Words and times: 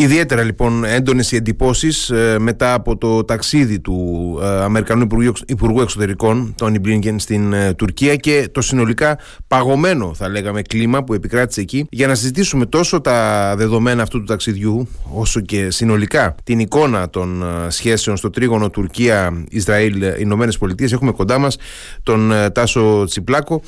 Ιδιαίτερα 0.00 0.42
λοιπόν 0.42 0.84
έντονες 0.84 1.32
οι 1.32 1.36
εντυπώσεις 1.36 2.10
ε, 2.10 2.36
μετά 2.38 2.74
από 2.74 2.96
το 2.96 3.24
ταξίδι 3.24 3.80
του 3.80 4.38
ε, 4.42 4.46
Αμερικανού 4.46 5.02
Υπουργού, 5.02 5.32
Υπουργού 5.46 5.80
Εξωτερικών, 5.80 6.54
τον 6.56 6.80
Μπλίνκεν, 6.80 7.18
στην 7.18 7.52
ε, 7.52 7.74
Τουρκία 7.74 8.16
και 8.16 8.48
το 8.52 8.60
συνολικά 8.60 9.18
παγωμένο, 9.48 10.14
θα 10.14 10.28
λέγαμε, 10.28 10.62
κλίμα 10.62 11.04
που 11.04 11.14
επικράτησε 11.14 11.60
εκεί, 11.60 11.86
για 11.90 12.06
να 12.06 12.14
συζητήσουμε 12.14 12.66
τόσο 12.66 13.00
τα 13.00 13.54
δεδομένα 13.56 14.02
αυτού 14.02 14.18
του 14.18 14.24
ταξιδιού, 14.24 14.88
όσο 15.12 15.40
και 15.40 15.70
συνολικά 15.70 16.34
την 16.44 16.58
εικόνα 16.58 17.10
των 17.10 17.44
σχέσεων 17.68 18.16
στο 18.16 18.30
τρίγωνο 18.30 18.70
Τουρκία-Ισραήλ-Ηνωμένε 18.70 20.52
Πολιτείες. 20.58 20.92
Έχουμε 20.92 21.12
κοντά 21.12 21.38
μας 21.38 21.56
τον 22.02 22.32
Τάσο 22.52 23.04
Τσιπλάκο, 23.04 23.62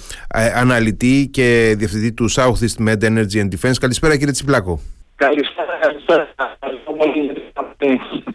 αναλυτή 0.57 1.29
και 1.31 1.75
διευθυντή 1.79 2.13
του 2.13 2.31
Southeast 2.31 2.89
Med 2.89 2.99
Energy 3.01 3.35
and 3.35 3.49
Defense. 3.49 3.75
Καλησπέρα, 3.81 4.17
κύριε 4.17 4.33
Τσιπλάκο. 4.33 4.81
Καλησπέρα, 5.21 5.79
καλησπέρα. 5.81 6.29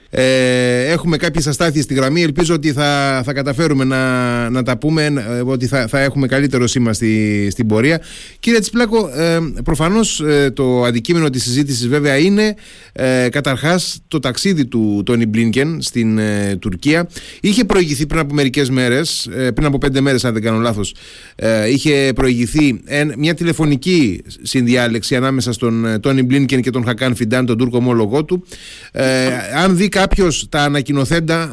Ε, 0.10 0.92
έχουμε 0.92 1.18
κάποιες 1.18 1.48
αστάθειες 1.48 1.84
στη 1.84 1.94
γραμμή. 1.94 2.22
Ελπίζω 2.22 2.54
ότι 2.54 2.72
θα, 2.72 3.22
θα 3.26 3.34
καταφέρουμε 3.34 3.84
να, 3.84 4.50
να 4.50 4.64
τα 4.64 4.78
πούμε, 4.78 5.06
ε, 5.06 5.42
ότι 5.46 5.68
θα, 5.68 5.88
θα 5.88 6.00
έχουμε 6.00 6.28
καλύτερο 6.28 6.68
σήμα 6.68 6.94
στη, 6.94 7.48
στην 7.52 7.68
πορεία. 7.68 8.02
Κύριε 8.40 8.60
Τσιπλάκο, 8.60 9.08
ε, 9.08 9.40
προφανώς 9.64 10.20
ε, 10.20 10.52
το 10.52 10.84
αντικείμενο 10.84 11.30
της 11.30 11.44
συζήτησης 11.44 11.88
βέβαια 11.88 12.18
είναι 12.18 12.56
ε, 12.94 13.30
καταρχάς 13.30 14.00
το 14.08 14.20
ταξίδι 14.20 14.66
του 14.66 15.02
Τόνι 15.06 15.26
Μπλίνκεν 15.26 15.82
στην 15.82 16.18
ε, 16.18 16.56
Τουρκία. 16.60 17.08
Είχε 17.42 17.66
προηγηθεί 17.66 18.06
πριν 18.06 18.20
από 18.20 18.34
μερικές 18.34 18.70
μέρες, 18.70 19.30
ε, 19.36 19.52
πριν 19.52 19.68
από 19.68 19.78
πέντε 19.78 20.02
μέρες, 20.02 20.26
αν 20.26 20.34
δεν 20.34 20.42
κάνω 20.42 20.60
λάθος, 20.60 20.96
είχε 21.70 22.12
προηγηθεί 22.16 22.82
μια 23.18 23.34
τηλεφωνική 23.34 24.24
συνδιάλεξη 24.42 25.16
ανάμεσα 25.16 25.52
στον 25.54 26.00
Τόνι 26.00 26.24
Μπλίνκεν 26.24 26.62
και 26.62 26.70
τον 26.70 26.86
Χακάν 26.86 27.16
Φιντάν, 27.16 27.46
τον 27.46 27.58
Τούρκο 27.58 27.78
ομόλογό 27.78 28.26
του. 28.26 28.46
Ε, 28.92 29.15
αν 29.56 29.78
δει 29.78 29.90
κάποιος 29.90 30.46
τα 30.50 30.62
ανακοινοθέντα 30.62 31.52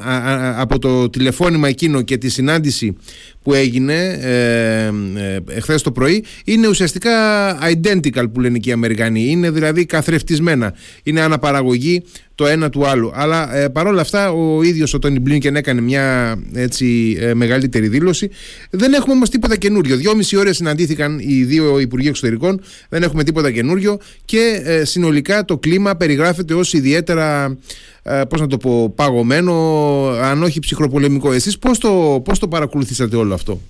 από 0.60 0.78
το 0.78 1.10
τηλεφώνημα 1.10 1.68
εκείνο 1.68 2.02
και 2.02 2.16
τη 2.16 2.28
συνάντηση 2.28 2.96
που 3.42 3.54
έγινε 3.54 4.18
ε, 4.20 4.86
ε, 5.20 5.38
εχθές 5.48 5.82
το 5.82 5.92
πρωί 5.92 6.24
είναι 6.44 6.68
ουσιαστικά 6.68 7.10
identical 7.58 8.24
που 8.32 8.40
λένε 8.40 8.58
και 8.58 8.68
οι 8.68 8.72
Αμερικανοί. 8.72 9.30
Είναι 9.30 9.50
δηλαδή 9.50 9.86
καθρεφτισμένα. 9.86 10.74
Είναι 11.02 11.20
αναπαραγωγή 11.20 12.02
το 12.34 12.46
ένα 12.46 12.70
του 12.70 12.86
άλλου. 12.86 13.10
Αλλά 13.14 13.56
ε, 13.56 13.68
παρόλα 13.68 14.00
αυτά 14.00 14.32
ο 14.32 14.62
ίδιος 14.62 14.94
ο 14.94 14.98
Τόνι 14.98 15.18
Μπλίνκεν 15.18 15.56
έκανε 15.56 15.80
μια 15.80 16.36
έτσι 16.54 17.16
ε, 17.20 17.34
μεγαλύτερη 17.34 17.88
δήλωση. 17.88 18.30
Δεν 18.70 18.92
έχουμε 18.92 19.12
όμως 19.12 19.30
τίποτα 19.30 19.56
καινούριο. 19.56 19.96
Δυόμιση 19.96 20.36
ώρες 20.36 20.56
συναντήθηκαν 20.56 21.18
οι 21.18 21.42
δύο 21.44 21.78
Υπουργοί 21.78 22.08
Εξωτερικών. 22.08 22.60
Δεν 22.88 23.02
έχουμε 23.02 23.24
τίποτα 23.24 23.50
καινούριο. 23.50 23.98
Και 24.24 24.62
ε, 24.64 24.84
συνολικά 24.84 25.44
το 25.44 25.58
κλίμα 25.58 25.96
περιγράφεται 25.96 26.54
ως 26.54 26.72
ιδιαίτερα 26.72 27.56
ε, 28.02 28.22
πώς 28.28 28.40
να 28.40 28.46
το 28.46 28.56
πω, 28.56 28.90
παγωμένο, 28.90 29.54
αν 30.08 30.42
όχι 30.42 30.58
ψυχροπολεμικό. 30.58 31.32
Εσείς 31.32 31.58
πώς 31.58 31.78
το, 31.78 32.20
πώς 32.24 32.38
το 32.38 32.48
παρακολουθήσατε 32.48 33.16
όλο 33.16 33.31
αυτό; 33.32 33.60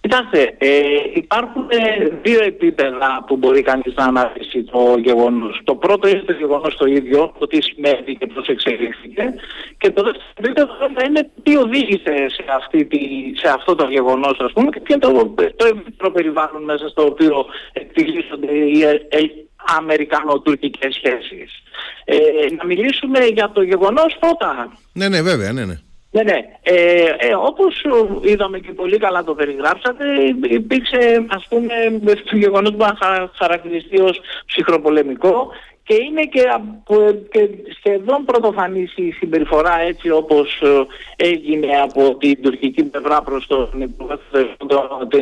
Κοιτάξτε, 0.00 0.54
ε, 0.58 0.70
υπάρχουν 1.14 1.66
ε, 1.68 2.08
δύο 2.22 2.44
επίπεδα 2.44 3.24
που 3.26 3.36
μπορεί 3.36 3.62
κανείς 3.62 3.94
να 3.94 4.04
αναλύσει 4.04 4.62
το 4.62 4.94
γεγονός. 5.02 5.60
Το 5.64 5.74
πρώτο 5.74 6.08
είναι 6.08 6.22
το 6.26 6.32
γεγονός 6.32 6.76
το 6.76 6.86
ίδιο, 6.86 7.32
το 7.38 7.46
τι 7.46 7.62
σημαίνει 7.62 8.16
και 8.18 8.26
πώς 8.26 8.46
εξελίχθηκε. 8.46 9.34
Και 9.78 9.90
το 9.90 10.02
δεύτερο 10.02 10.68
επίπεδο 10.74 11.06
είναι 11.06 11.30
τι 11.42 11.56
οδήγησε 11.56 12.14
σε, 12.28 12.44
αυτή 12.56 12.84
τη, 12.84 12.98
σε 13.34 13.48
αυτό 13.48 13.74
το 13.74 13.86
γεγονός, 13.90 14.38
ας 14.38 14.52
πούμε, 14.52 14.68
και 14.70 14.80
ποιο 14.80 14.94
είναι 14.94 15.06
το, 15.06 15.34
το 15.56 15.64
ευρύτερο 15.66 16.10
περιβάλλον 16.10 16.64
μέσα 16.64 16.88
στο 16.88 17.04
οποίο 17.04 17.46
εκτιλήσονται 17.72 18.52
οι 18.52 18.84
αμερικανο-τουρκικές 19.78 20.94
σχέσεις. 20.94 21.62
Ε, 22.04 22.16
να 22.58 22.64
μιλήσουμε 22.64 23.18
για 23.24 23.50
το 23.54 23.62
γεγονός 23.62 24.16
πρώτα. 24.20 24.78
Ναι, 24.92 25.08
ναι, 25.08 25.22
βέβαια, 25.22 25.52
ναι, 25.52 25.64
ναι. 25.64 25.80
Ναι, 26.24 26.32
ναι. 26.32 26.38
Ε, 26.62 27.14
ε, 27.18 27.34
όπως 27.34 27.84
είδαμε 28.22 28.58
και 28.58 28.72
πολύ 28.72 28.98
καλά 28.98 29.24
το 29.24 29.34
περιγράψατε, 29.34 30.04
υπήρξε 30.42 31.26
ας 31.28 31.46
πούμε 31.48 31.74
το 32.30 32.36
γεγονός 32.36 32.70
που 32.70 32.84
χαρακτηριστεί 33.34 34.00
ως 34.00 34.20
ψυχροπολεμικό 34.46 35.52
και 35.82 35.94
είναι 35.94 36.22
και, 36.22 36.44
και 37.30 37.48
σχεδόν 37.78 38.24
πρωτοφανής 38.24 38.92
η 38.96 39.10
συμπεριφορά 39.10 39.80
έτσι 39.80 40.10
όπως 40.10 40.62
ε, 40.62 40.86
έγινε 41.16 41.80
από 41.82 42.16
την 42.16 42.42
τουρκική 42.42 42.84
πλευρά 42.84 43.22
προς 43.22 43.46
τον 43.46 43.70
Υπουργό 43.80 44.18
του 45.08 45.18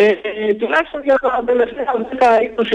ε, 0.00 0.54
τουλάχιστον 0.54 1.02
για 1.04 1.14
τα 1.20 1.42
τελευταία 1.46 1.84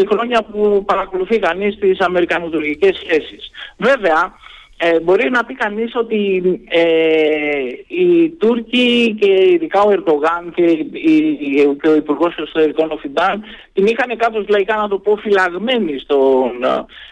10-20 0.01 0.03
χρόνια 0.09 0.43
που 0.43 0.83
παρακολουθεί 0.85 1.39
κανείς 1.39 1.79
τις 1.79 1.99
αμερικανοτουρκικές 1.99 2.95
σχέσεις. 2.95 3.51
Βέβαια, 3.77 4.33
ε, 4.85 4.99
μπορεί 4.99 5.29
να 5.29 5.45
πει 5.45 5.53
κανείς 5.53 5.95
ότι 5.95 6.41
ε, 6.69 6.81
οι 7.87 8.29
Τούρκοι 8.29 9.15
και 9.19 9.51
ειδικά 9.51 9.81
ο 9.81 9.91
Ερντογάν 9.91 10.51
και, 10.55 10.63
η, 10.63 11.75
και 11.81 11.87
ο 11.87 11.95
Υπουργός 11.95 12.37
Εσωτερικών 12.37 12.91
ο 12.91 12.97
Φιντάν 12.97 13.43
την 13.73 13.85
είχαν 13.85 14.17
κάπως 14.17 14.47
λαϊκά 14.47 14.75
να 14.75 14.87
το 14.87 14.97
πω 14.99 15.15
φυλαγμένοι 15.15 15.99
στον 15.99 16.51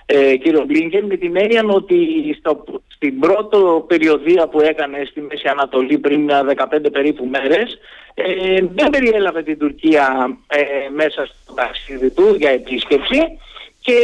ε, 0.06 0.36
κύριο 0.36 0.64
Μπλίνκεν 0.66 1.06
με 1.06 1.16
την 1.16 1.38
έννοια 1.38 1.64
ότι 1.68 1.98
στο, 2.40 2.64
στην 2.88 3.20
πρώτη 3.20 3.58
περιοδία 3.88 4.48
που 4.48 4.62
έκανε 4.62 5.04
στη 5.10 5.22
Μέση 5.22 5.48
Ανατολή 5.48 5.98
πριν 5.98 6.30
15 6.56 6.92
περίπου 6.92 7.26
μέρες 7.26 7.80
ε, 8.14 8.60
δεν 8.74 8.90
περιέλαβε 8.90 9.44
την 9.44 9.58
Τουρκία 9.58 10.38
ε, 10.48 10.62
μέσα 10.96 11.26
στο 11.26 11.54
ταξίδι 11.54 12.10
του 12.10 12.36
για 12.40 12.50
επίσκεψη 12.50 13.38
και 13.82 13.98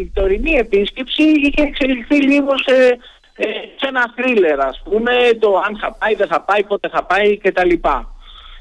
η 0.00 0.10
τωρινή 0.14 0.52
επίσκεψη 0.52 1.22
είχε 1.22 1.62
εξελιχθεί 1.62 2.16
λίγο 2.22 2.52
σε, 2.66 2.98
ε, 3.36 3.46
σε 3.76 3.86
ένα 3.88 4.12
θρίλερ 4.16 4.60
ας 4.60 4.82
πούμε 4.84 5.12
το 5.38 5.56
αν 5.66 5.78
θα 5.80 5.96
πάει, 5.98 6.14
δεν 6.14 6.26
θα 6.26 6.40
πάει, 6.40 6.64
πότε 6.64 6.88
θα 6.88 7.04
πάει 7.04 7.38
κτλ. 7.38 7.72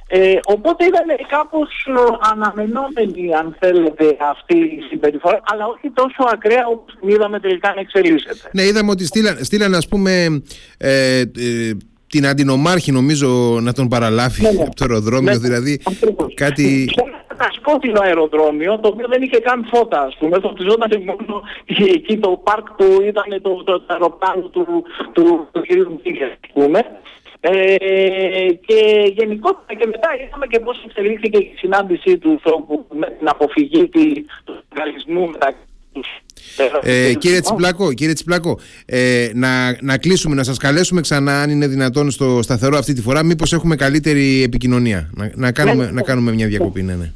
Ε, 0.07 0.39
οπότε 0.43 0.85
ήταν 0.85 1.27
κάπως 1.29 1.69
αναμενόμενη 2.31 3.33
αν 3.33 3.55
θέλετε 3.59 4.17
αυτή 4.19 4.57
η 4.57 4.79
συμπεριφορά 4.89 5.41
αλλά 5.43 5.65
όχι 5.65 5.89
τόσο 5.93 6.23
ακραία 6.31 6.67
όπως 6.67 6.93
είδαμε 7.01 7.39
τελικά 7.39 7.73
να 7.75 7.81
εξελίσσεται. 7.81 8.49
Ναι 8.51 8.63
είδαμε 8.63 8.91
ότι 8.91 9.05
στείλαν, 9.05 9.37
στείλαν 9.43 9.73
ας 9.73 9.87
πούμε 9.87 10.41
ε, 10.77 11.19
ε 11.19 11.73
την 12.07 12.27
αντινομάρχη 12.27 12.91
νομίζω 12.91 13.59
να 13.61 13.73
τον 13.73 13.87
παραλάβει 13.87 14.41
ναι, 14.41 14.51
ναι. 14.51 14.61
από 14.61 14.75
το 14.75 14.85
αεροδρόμιο, 14.89 15.31
ναι, 15.31 15.37
δηλαδή 15.37 15.81
κάτι... 16.33 16.89
Ένα 17.33 17.49
σκότεινο 17.57 18.01
αεροδρόμιο, 18.01 18.79
το 18.79 18.87
οποίο 18.87 19.07
δεν 19.07 19.21
είχε 19.21 19.39
καν 19.39 19.65
φώτα, 19.71 20.01
ας 20.01 20.15
πούμε, 20.19 20.39
φωτιζόταν 20.39 21.03
μόνο 21.05 21.41
εκεί 21.93 22.17
το 22.17 22.41
πάρκ 22.43 22.65
που 22.71 22.85
ήταν 23.11 23.41
το, 23.41 23.63
το, 23.63 23.79
το 23.79 23.93
αεροπλάνο 23.93 24.41
του, 24.41 24.83
του, 25.13 25.47
του, 25.51 25.61
κ. 25.61 25.67
Μπίγκερ, 26.01 26.29
ας 26.29 26.49
πούμε. 26.53 26.79
Ε, 27.45 27.57
και 28.65 28.79
γενικότερα 29.17 29.79
και 29.79 29.85
μετά 29.85 30.09
είδαμε 30.21 30.47
και 30.47 30.59
πώς 30.59 30.83
εξελίχθηκε 30.85 31.37
η 31.37 31.53
συνάντησή 31.57 32.17
τους 32.17 32.41
με 32.99 33.07
την 33.17 33.27
αποφυγή 33.27 33.87
του 33.87 34.63
γαλλισμού 34.77 35.29
μεταξύ 35.29 35.57
ε, 36.81 37.13
κύριε 37.13 37.39
Τσιπλάκο, 37.39 37.93
κύριε 37.93 38.13
Τσιπλάκο 38.13 38.59
ε, 38.85 39.29
να, 39.33 39.77
να 39.81 39.97
κλείσουμε, 39.97 40.35
να 40.35 40.43
σας 40.43 40.57
καλέσουμε 40.57 41.01
ξανά 41.01 41.41
αν 41.41 41.49
είναι 41.49 41.67
δυνατόν 41.67 42.11
στο 42.11 42.39
σταθερό 42.41 42.77
αυτή 42.77 42.93
τη 42.93 43.01
φορά 43.01 43.23
μήπως 43.23 43.53
έχουμε 43.53 43.75
καλύτερη 43.75 44.43
επικοινωνία 44.43 45.09
να, 45.13 45.31
να, 45.35 45.51
κάνουμε, 45.51 45.91
να 45.91 46.01
κάνουμε 46.01 46.31
μια 46.31 46.47
διακοπή 46.47 46.81
ναι, 46.81 46.95
ναι. 46.95 47.11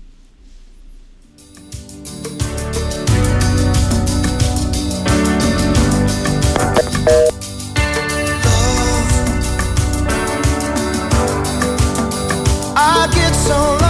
so 13.47 13.55
long. 13.55 13.86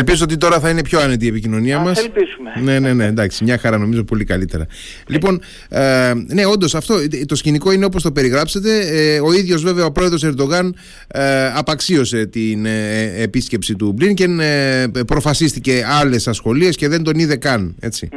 Ελπίζω 0.00 0.24
ότι 0.24 0.36
τώρα 0.36 0.60
θα 0.60 0.68
είναι 0.70 0.82
πιο 0.82 1.00
άνετη 1.00 1.24
η 1.24 1.28
επικοινωνία 1.28 1.78
μας. 1.78 1.98
Ελπίσουμε. 2.04 2.50
Ναι, 2.62 2.78
ναι, 2.78 2.92
ναι, 2.92 3.04
εντάξει, 3.04 3.44
μια 3.44 3.58
χαρά 3.58 3.78
νομίζω 3.78 4.04
πολύ 4.04 4.24
καλύτερα. 4.24 4.66
Λοιπόν, 5.06 5.40
ε, 5.68 6.12
ναι, 6.26 6.46
όντως 6.46 6.74
αυτό 6.74 6.94
το 7.26 7.34
σκηνικό 7.34 7.72
είναι 7.72 7.84
όπως 7.84 8.02
το 8.02 8.12
περιγράψετε. 8.12 8.70
Ε, 8.78 9.20
ο 9.20 9.32
ίδιος 9.32 9.62
βέβαια 9.62 9.84
ο 9.84 9.92
πρόεδρος 9.92 10.24
Ερντογάν 10.24 10.74
ε, 11.08 11.46
απαξίωσε 11.54 12.26
την 12.26 12.66
ε, 12.66 13.22
επίσκεψη 13.22 13.76
του 13.76 13.92
Μπλίνκεν, 13.92 14.40
ε, 14.40 14.90
προφασίστηκε 15.06 15.84
άλλες 16.00 16.28
ασχολίες 16.28 16.76
και 16.76 16.88
δεν 16.88 17.02
τον 17.02 17.18
είδε 17.18 17.36
καν. 17.36 17.74
Έτσι. 17.80 18.08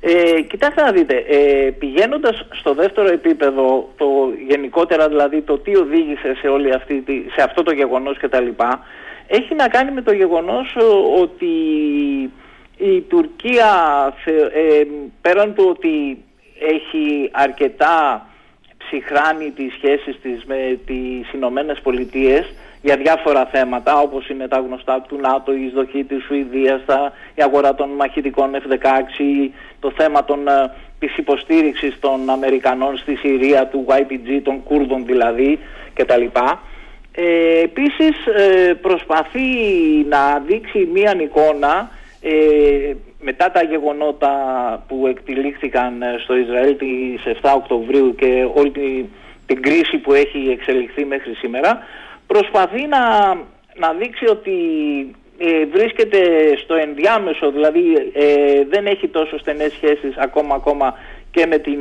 Ε, 0.00 0.40
κοιτάξτε 0.40 0.82
να 0.82 0.92
δείτε, 0.92 1.14
ε, 1.14 1.70
πηγαίνοντας 1.78 2.46
στο 2.50 2.74
δεύτερο 2.74 3.08
επίπεδο, 3.08 3.92
το 3.96 4.06
γενικότερα 4.48 5.08
δηλαδή 5.08 5.42
το 5.42 5.58
τι 5.58 5.76
οδήγησε 5.76 6.34
σε, 6.40 6.48
όλη 6.48 6.72
αυτή, 6.72 7.04
σε 7.34 7.42
αυτό 7.42 7.62
το 7.62 7.72
γεγονός 7.72 8.18
κτλ. 8.18 8.48
Έχει 9.26 9.54
να 9.54 9.68
κάνει 9.68 9.90
με 9.90 10.02
το 10.02 10.12
γεγονός 10.12 10.76
ότι 11.20 11.46
η 12.76 13.00
Τουρκία 13.00 13.72
ε, 14.24 14.82
πέραν 15.20 15.54
του 15.54 15.66
ότι 15.68 16.24
έχει 16.60 17.30
αρκετά 17.32 18.26
ψυχράνει 18.78 19.50
τις 19.50 19.72
σχέσεις 19.72 20.20
της 20.22 20.44
με 20.44 20.78
τις 20.86 21.32
Ηνωμένες 21.32 21.80
Πολιτείες 21.80 22.54
για 22.82 22.96
διάφορα 22.96 23.46
θέματα 23.46 23.98
όπως 23.98 24.28
είναι 24.28 24.48
τα 24.48 24.58
γνωστά 24.58 25.00
του 25.00 25.18
ΝΑΤΟ, 25.20 25.52
η 25.52 25.64
εισδοχή 25.64 26.04
της 26.04 26.24
Σουηδίας, 26.24 26.80
η 27.34 27.42
αγορά 27.42 27.74
των 27.74 27.90
μαχητικών 27.90 28.50
F-16, 28.54 29.50
το 29.80 29.92
θέμα 29.96 30.24
των, 30.24 30.48
ε, 30.48 30.72
της 30.98 31.16
υποστήριξης 31.16 31.98
των 32.00 32.30
Αμερικανών 32.30 32.96
στη 32.96 33.14
Συρία, 33.16 33.66
του 33.66 33.84
YPG, 33.88 34.40
των 34.42 34.62
Κούρδων 34.62 35.04
δηλαδή 35.06 35.58
κτλ. 35.94 36.24
Ε, 37.18 37.60
επίσης 37.60 38.26
ε, 38.26 38.74
προσπαθεί 38.74 39.48
να 40.08 40.38
δείξει 40.46 40.88
μία 40.92 41.14
εικόνα 41.20 41.90
ε, 42.20 42.94
μετά 43.20 43.50
τα 43.50 43.62
γεγονότα 43.62 44.32
που 44.88 45.06
εκτελήχθηκαν 45.06 46.02
ε, 46.02 46.16
στο 46.22 46.36
Ισραήλ 46.36 46.76
τις 46.76 47.22
7 47.42 47.52
Οκτωβρίου 47.56 48.14
και 48.14 48.48
όλη 48.54 48.70
την, 48.70 49.06
την 49.46 49.62
κρίση 49.62 49.96
που 49.96 50.12
έχει 50.12 50.48
εξελιχθεί 50.50 51.04
μέχρι 51.04 51.34
σήμερα 51.34 51.78
προσπαθεί 52.26 52.86
να, 52.86 53.34
να 53.74 53.92
δείξει 53.98 54.26
ότι 54.28 54.56
ε, 55.38 55.64
βρίσκεται 55.64 56.20
στο 56.62 56.74
ενδιάμεσο, 56.74 57.50
δηλαδή 57.50 58.10
ε, 58.12 58.64
δεν 58.68 58.86
έχει 58.86 59.08
τόσο 59.08 59.38
στενές 59.38 59.72
σχέσεις 59.72 60.16
ακόμα 60.16 60.54
ακόμα 60.54 60.98
και 61.30 61.46
με 61.46 61.58
την, 61.58 61.80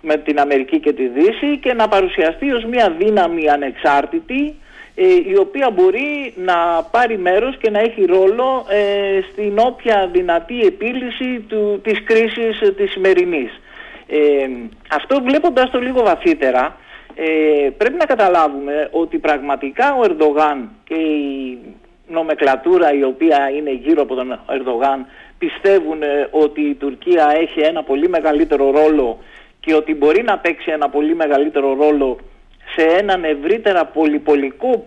με 0.00 0.16
την 0.16 0.40
Αμερική 0.40 0.80
και 0.80 0.92
τη 0.92 1.08
Δύση 1.08 1.58
και 1.60 1.72
να 1.72 1.88
παρουσιαστεί 1.88 2.52
ως 2.52 2.64
μια 2.64 2.94
δύναμη 2.98 3.48
ανεξάρτητη 3.48 4.40
ε, 4.44 4.61
η 4.94 5.36
οποία 5.38 5.70
μπορεί 5.70 6.34
να 6.36 6.82
πάρει 6.90 7.18
μέρος 7.18 7.56
και 7.56 7.70
να 7.70 7.78
έχει 7.78 8.04
ρόλο 8.04 8.66
ε, 8.68 9.20
στην 9.32 9.58
όποια 9.58 10.08
δυνατή 10.12 10.60
επίλυση 10.60 11.44
του, 11.48 11.80
της 11.82 12.04
κρίσης 12.04 12.60
ε, 12.60 12.72
της 12.72 12.90
σημερινής. 12.90 13.60
αυτό 14.90 15.22
βλέποντας 15.22 15.70
το 15.70 15.80
λίγο 15.80 16.02
βαθύτερα 16.02 16.76
πρέπει 17.76 17.96
να 17.98 18.04
καταλάβουμε 18.04 18.88
ότι 18.90 19.18
πραγματικά 19.18 19.94
ο 19.94 20.04
Ερντογάν 20.04 20.70
και 20.84 20.94
η 20.94 21.58
νομεκλατούρα 22.08 22.92
η 22.92 23.02
οποία 23.04 23.50
είναι 23.56 23.72
γύρω 23.72 24.02
από 24.02 24.14
τον 24.14 24.40
Ερντογάν 24.46 25.06
πιστεύουν 25.38 25.98
ότι 26.30 26.60
η 26.60 26.74
Τουρκία 26.74 27.34
έχει 27.40 27.60
ένα 27.60 27.82
πολύ 27.82 28.08
μεγαλύτερο 28.08 28.70
ρόλο 28.70 29.18
και 29.60 29.74
ότι 29.74 29.94
μπορεί 29.94 30.22
να 30.22 30.38
παίξει 30.38 30.70
ένα 30.70 30.88
πολύ 30.88 31.14
μεγαλύτερο 31.14 31.74
ρόλο 31.74 32.18
σε 32.76 32.86
έναν 32.98 33.24
ευρύτερα 33.24 33.84
πολυπολικό 33.84 34.86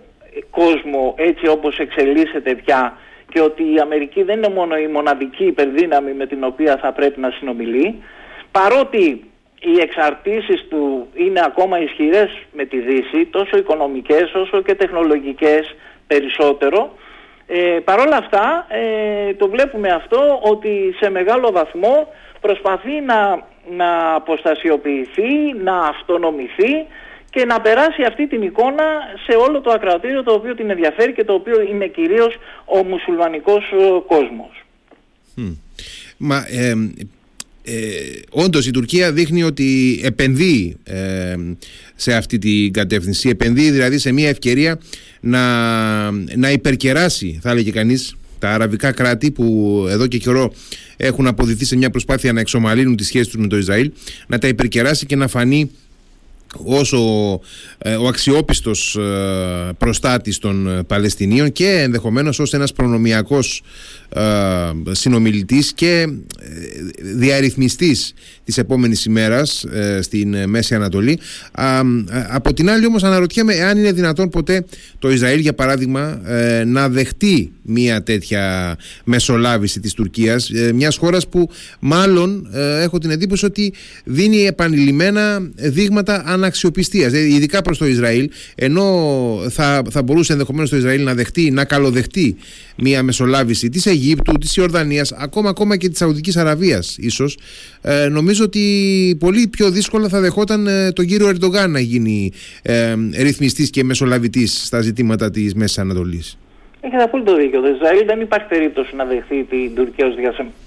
κόσμο 0.50 1.14
έτσι 1.18 1.48
όπως 1.48 1.78
εξελίσσεται 1.78 2.56
πια 2.56 2.98
και 3.30 3.42
ότι 3.42 3.74
η 3.74 3.80
Αμερική 3.80 4.24
δεν 4.24 4.38
είναι 4.38 4.54
μόνο 4.54 4.78
η 4.78 4.88
μοναδική 4.88 5.46
υπερδύναμη 5.46 6.14
με 6.14 6.26
την 6.26 6.44
οποία 6.44 6.78
θα 6.78 6.92
πρέπει 6.92 7.20
να 7.20 7.30
συνομιλεί 7.30 8.04
παρότι 8.52 9.24
οι 9.60 9.80
εξαρτήσεις 9.82 10.66
του 10.70 11.08
είναι 11.14 11.42
ακόμα 11.46 11.80
ισχυρές 11.80 12.30
με 12.54 12.66
τη 12.66 12.80
Δύση 12.80 13.26
τόσο 13.26 13.58
οικονομικές 13.58 14.34
όσο 14.34 14.62
και 14.62 14.76
τεχνολογικές 14.76 15.76
περισσότερο 16.08 16.92
ε, 17.48 17.80
παρόλα 17.84 18.18
αυτά 18.18 18.66
ε, 18.70 19.34
το 19.34 19.50
βλέπουμε 19.50 19.90
αυτό 19.90 20.40
ότι 20.42 20.96
σε 21.00 21.10
μεγάλο 21.10 21.52
βαθμό 21.52 22.08
προσπαθεί 22.42 23.02
να, 23.02 23.40
να 23.70 24.14
αποστασιοποιηθεί, 24.14 25.54
να 25.64 25.78
αυτονομηθεί 25.78 26.86
και 27.36 27.46
να 27.46 27.62
περάσει 27.62 28.04
αυτή 28.04 28.28
την 28.28 28.42
εικόνα 28.42 28.84
σε 29.26 29.36
όλο 29.48 29.62
το 29.62 29.72
ακροατήριο 29.72 30.24
το 30.24 30.34
οποίο 30.34 30.56
την 30.56 30.70
ενδιαφέρει 30.70 31.14
και 31.14 31.24
το 31.24 31.34
οποίο 31.34 31.62
είναι 31.62 31.88
κυρίως 31.88 32.36
ο 32.66 32.84
μουσουλμανικός 32.84 33.64
ε, 33.72 34.02
κόσμος. 34.08 34.64
Μα 36.18 36.46
ε, 36.50 36.74
ε, 37.64 37.76
όντως 38.30 38.68
η 38.68 38.72
Τουρκία 38.72 39.12
δείχνει 39.12 39.44
ότι 39.44 40.00
επενδύει 40.04 40.78
ε, 40.84 41.36
σε 41.96 42.14
αυτή 42.14 42.38
την 42.38 42.74
κατεύθυνση 42.74 43.30
επενδύει 43.30 43.72
δηλαδή 43.72 43.98
σε 43.98 44.12
μια 44.12 44.30
ευκαιρία 44.30 44.80
να, 45.20 46.12
να 46.12 46.52
υπερκεράσει 46.52 47.40
θα 47.42 47.50
έλεγε 47.50 47.72
κανείς 47.72 48.16
τα 48.40 48.50
αραβικά 48.50 48.92
κράτη 48.92 49.32
που 49.32 49.46
εδώ 49.90 50.08
και 50.08 50.18
καιρό 50.18 50.54
έχουν 50.98 51.28
αποδειχθεί 51.28 51.66
σε 51.66 51.76
μια 51.76 51.90
προσπάθεια 51.90 52.34
να 52.34 52.40
εξομαλύνουν 52.40 52.96
τις 52.96 53.08
σχέσεις 53.08 53.28
τους 53.28 53.42
με 53.42 53.48
το 53.48 53.58
Ισραήλ 53.58 53.92
να 54.28 54.38
τα 54.38 54.48
υπερκεράσει 54.48 55.06
και 55.06 55.16
να 55.16 55.28
φανεί 55.28 55.72
όσο 56.64 57.00
ε, 57.78 57.96
ο 57.96 58.08
αξιόπιστος 58.08 58.96
ε, 58.96 59.74
προστάτης 59.78 60.38
των 60.38 60.68
ε, 60.68 60.84
Παλαιστινίων 60.84 61.52
και 61.52 61.70
ενδεχομένως 61.70 62.40
ως 62.40 62.54
ένας 62.54 62.74
προνομιακός 62.74 63.62
συνομιλητής 64.92 65.74
και 65.74 66.08
διαρρυθμιστής 67.16 68.14
της 68.44 68.58
επόμενης 68.58 69.06
ημέρας 69.06 69.66
στην 70.00 70.50
Μέση 70.50 70.76
Ανατολή. 70.76 71.20
Από 72.30 72.54
την 72.54 72.70
άλλη 72.70 72.86
όμως 72.86 73.04
αναρωτιέμαι 73.04 73.54
εάν 73.54 73.78
είναι 73.78 73.92
δυνατόν 73.92 74.30
ποτέ 74.30 74.66
το 75.00 75.12
Ισραήλ 75.12 75.40
για 75.40 75.54
παράδειγμα 75.54 76.22
να 76.66 76.90
δεχτεί 76.90 77.52
μια 77.62 78.04
τέτοια 78.04 78.76
μεσολάβηση 79.04 79.80
της 79.80 79.94
Τουρκίας 79.94 80.50
μιας 80.74 80.98
χώρας 80.98 81.28
που 81.28 81.50
μάλλον 81.80 82.48
έχω 82.82 82.98
την 82.98 83.10
εντύπωση 83.10 83.46
ότι 83.46 83.74
δίνει 84.04 84.46
επανειλημμένα 84.46 85.50
δείγματα 85.56 86.24
αναξιοπιστίας 86.46 87.14
ειδικά 87.14 87.62
προς 87.62 87.78
το 87.78 87.86
Ισραήλ 87.86 88.30
ενώ 88.56 88.84
θα, 89.50 89.82
θα 89.90 90.04
μπορούσε 90.04 90.32
ενδεχομένως 90.32 90.70
το 90.70 90.76
Ισραήλ 90.76 91.04
να 91.04 91.14
δεχτεί, 91.14 91.52
να 91.52 91.66
καλοδεχτεί 91.66 92.36
μια 92.78 93.04
μεσολάβηση 93.04 93.70
της 93.70 93.86
Αιγύπτου, 93.86 94.34
της 94.38 94.56
Ιορδανίας 94.56 95.12
ακόμα, 95.12 95.50
ακόμα 95.50 95.78
και 95.78 95.90
της 95.90 95.98
Σαουδικής 95.98 96.38
Αραβίας 96.38 96.98
ίσως 97.00 97.38
ε, 97.82 98.08
νομίζω 98.08 98.44
ότι 98.44 99.18
πολύ 99.20 99.48
πιο 99.48 99.72
δύσκολα 99.72 100.08
θα 100.08 100.20
δεχόταν 100.20 100.68
ε, 100.68 100.92
τον 100.92 101.06
κύριο 101.06 101.28
Ερντογάν 101.28 101.72
να 101.72 101.80
γίνει 101.80 102.32
ε, 102.62 102.94
ρυθμιστής 103.18 103.70
και 103.70 103.84
μεσολαβητής 103.84 104.66
στα 104.66 104.82
ζητήματα 104.82 105.32
της 105.32 105.56
Μέσης 105.56 105.78
Ανατολής. 105.78 106.38
Έχετε 106.82 107.04
απόλυτο 107.04 107.36
δίκιο. 107.36 107.62
Το 107.62 107.68
Ισραήλ 107.68 108.06
δεν 108.06 108.22
υπάρχει 108.22 108.48
περίπτωση 108.48 108.96
να 108.96 109.06
δεχθεί 109.06 109.44
την 109.44 109.76
Τουρκία 109.76 110.06
ως 110.08 110.16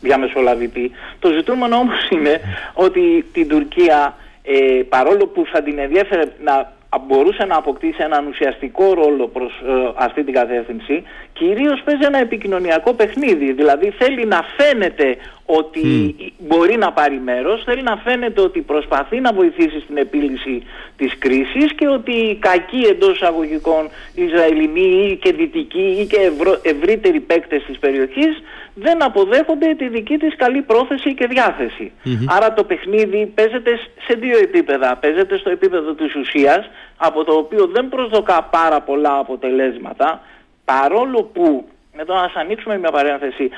διαμεσολαβητή. 0.01 0.91
Το 1.19 1.33
ζητούμενο 1.33 1.77
όμως 1.77 2.09
είναι 2.11 2.41
ότι 2.75 3.25
την 3.33 3.49
Τουρκία 3.49 4.17
ε, 4.51 4.83
παρόλο 4.83 5.27
που 5.27 5.45
θα 5.53 5.63
την 5.63 5.79
ενδιαφέρε 5.79 6.23
να 6.41 6.77
μπορούσε 7.07 7.45
να 7.45 7.57
αποκτήσει 7.57 8.03
έναν 8.03 8.27
ουσιαστικό 8.27 8.95
ρόλο 8.95 9.27
προς 9.27 9.53
ε, 9.53 9.93
αυτή 9.97 10.25
την 10.25 10.35
κατεύθυνση 10.35 11.03
κυρίως 11.33 11.83
παίζει 11.85 12.05
ένα 12.05 12.19
επικοινωνιακό 12.19 12.95
παιχνίδι. 12.95 13.53
Δηλαδή 13.53 13.91
θέλει 13.91 14.27
να 14.27 14.45
φαίνεται 14.57 15.17
ότι 15.51 16.15
μπορεί 16.39 16.77
να 16.77 16.93
πάρει 16.93 17.21
μέρος 17.21 17.63
θέλει 17.65 17.83
να 17.83 17.97
φαίνεται 17.97 18.41
ότι 18.41 18.61
προσπαθεί 18.61 19.21
να 19.21 19.33
βοηθήσει 19.33 19.81
στην 19.81 19.97
επίλυση 19.97 20.63
της 20.97 21.19
κρίσης 21.19 21.75
και 21.75 21.89
ότι 21.89 22.13
οι 22.13 22.37
κακοί 22.37 22.81
εντός 22.91 23.15
εισαγωγικών 23.15 23.89
Ισραηλινοί 24.15 25.09
ή 25.11 25.17
και 25.17 25.33
δυτικοί 25.33 25.97
ή 26.01 26.07
και 26.07 26.31
ευρύτεροι 26.63 27.21
παίκτες 27.21 27.63
της 27.65 27.79
περιοχής 27.79 28.43
δεν 28.75 29.05
αποδέχονται 29.05 29.75
τη 29.75 29.89
δική 29.89 30.17
της 30.17 30.37
καλή 30.37 30.63
πρόθεση 30.63 31.15
και 31.15 31.27
διαθεση 31.27 31.93
Άρα 32.27 32.53
το 32.53 32.65
παιχνίδι 32.65 33.27
παίζεται 33.35 33.79
σε 34.07 34.15
δύο 34.15 34.39
επίπεδα. 34.39 34.97
Παίζεται 34.97 35.39
στο 35.39 35.51
επίπεδο 35.51 35.95
της 35.95 36.15
ουσίας, 36.15 36.71
από 36.97 37.25
το 37.25 37.33
οποίο 37.33 37.67
δεν 37.67 37.89
προσδοκά 37.89 38.43
πάρα 38.43 38.81
πολλά 38.81 39.19
αποτελέσματα, 39.19 40.21
παρόλο 40.65 41.23
που, 41.23 41.69
εδώ 42.01 42.15
να 42.15 42.21
σας 42.21 42.35
ανοίξουμε 42.35 42.79
μια 42.79 42.91
παρένθεση, 42.91 43.51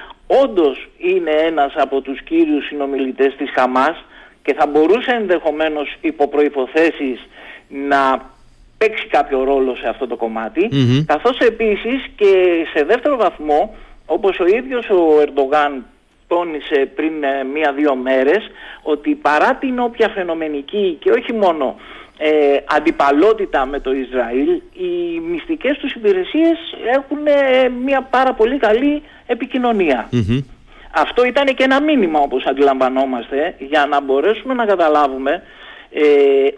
όντως 0.42 0.88
είναι 0.99 1.30
ένας 1.30 1.73
από 1.76 2.00
τους 2.00 2.23
κύριους 2.23 2.66
συνομιλητές 2.66 3.35
της 3.37 3.50
Χαμάς 3.54 4.04
και 4.42 4.54
θα 4.54 4.66
μπορούσε 4.66 5.11
ενδεχομένως 5.11 5.97
υπό 6.00 6.28
προϋποθέσεις 6.28 7.28
να 7.68 8.30
παίξει 8.78 9.06
κάποιο 9.06 9.44
ρόλο 9.44 9.76
σε 9.76 9.88
αυτό 9.88 10.06
το 10.06 10.16
κομμάτι, 10.16 10.68
mm 10.73 11.04
καθώς 11.06 11.38
επίσης 11.38 12.06
και 12.16 12.64
σε 12.75 12.85
δεύτερο 12.85 13.16
βαθμό 13.16 13.75
όπως 14.06 14.38
ο 14.38 14.47
ίδιος 14.47 14.88
ο 14.88 15.20
Ερντογάν 15.20 15.85
τόνισε 16.26 16.90
πριν 16.94 17.23
ε, 17.23 17.44
μία-δύο 17.44 17.94
μέρες 17.94 18.50
ότι 18.82 19.14
παρά 19.14 19.54
την 19.54 19.78
όποια 19.78 20.09
φαινομενική 20.09 20.97
και 21.00 21.11
όχι 21.11 21.32
μόνο 21.32 21.76
ε, 22.22 22.56
αντιπαλότητα 22.64 23.66
με 23.66 23.80
το 23.80 23.92
Ισραήλ 23.92 24.48
οι 24.72 25.20
μυστικές 25.30 25.78
τους 25.78 25.92
υπηρεσίες 25.92 26.58
έχουν 26.94 27.26
ε, 27.26 27.68
μια 27.68 28.02
πάρα 28.10 28.32
πολύ 28.34 28.58
καλή 28.58 29.02
Αυτό 30.94 31.24
ήταν 31.24 31.46
και 31.46 31.62
ένα 31.62 31.82
μήνυμα 31.82 32.20
όπως 32.20 32.44
αντιλαμβανόμαστε 32.44 33.54
για 33.58 33.86
να 33.86 34.00
μπορέσουμε 34.00 34.54
να 34.54 34.64
καταλάβουμε 34.64 35.42
ε, 35.90 36.02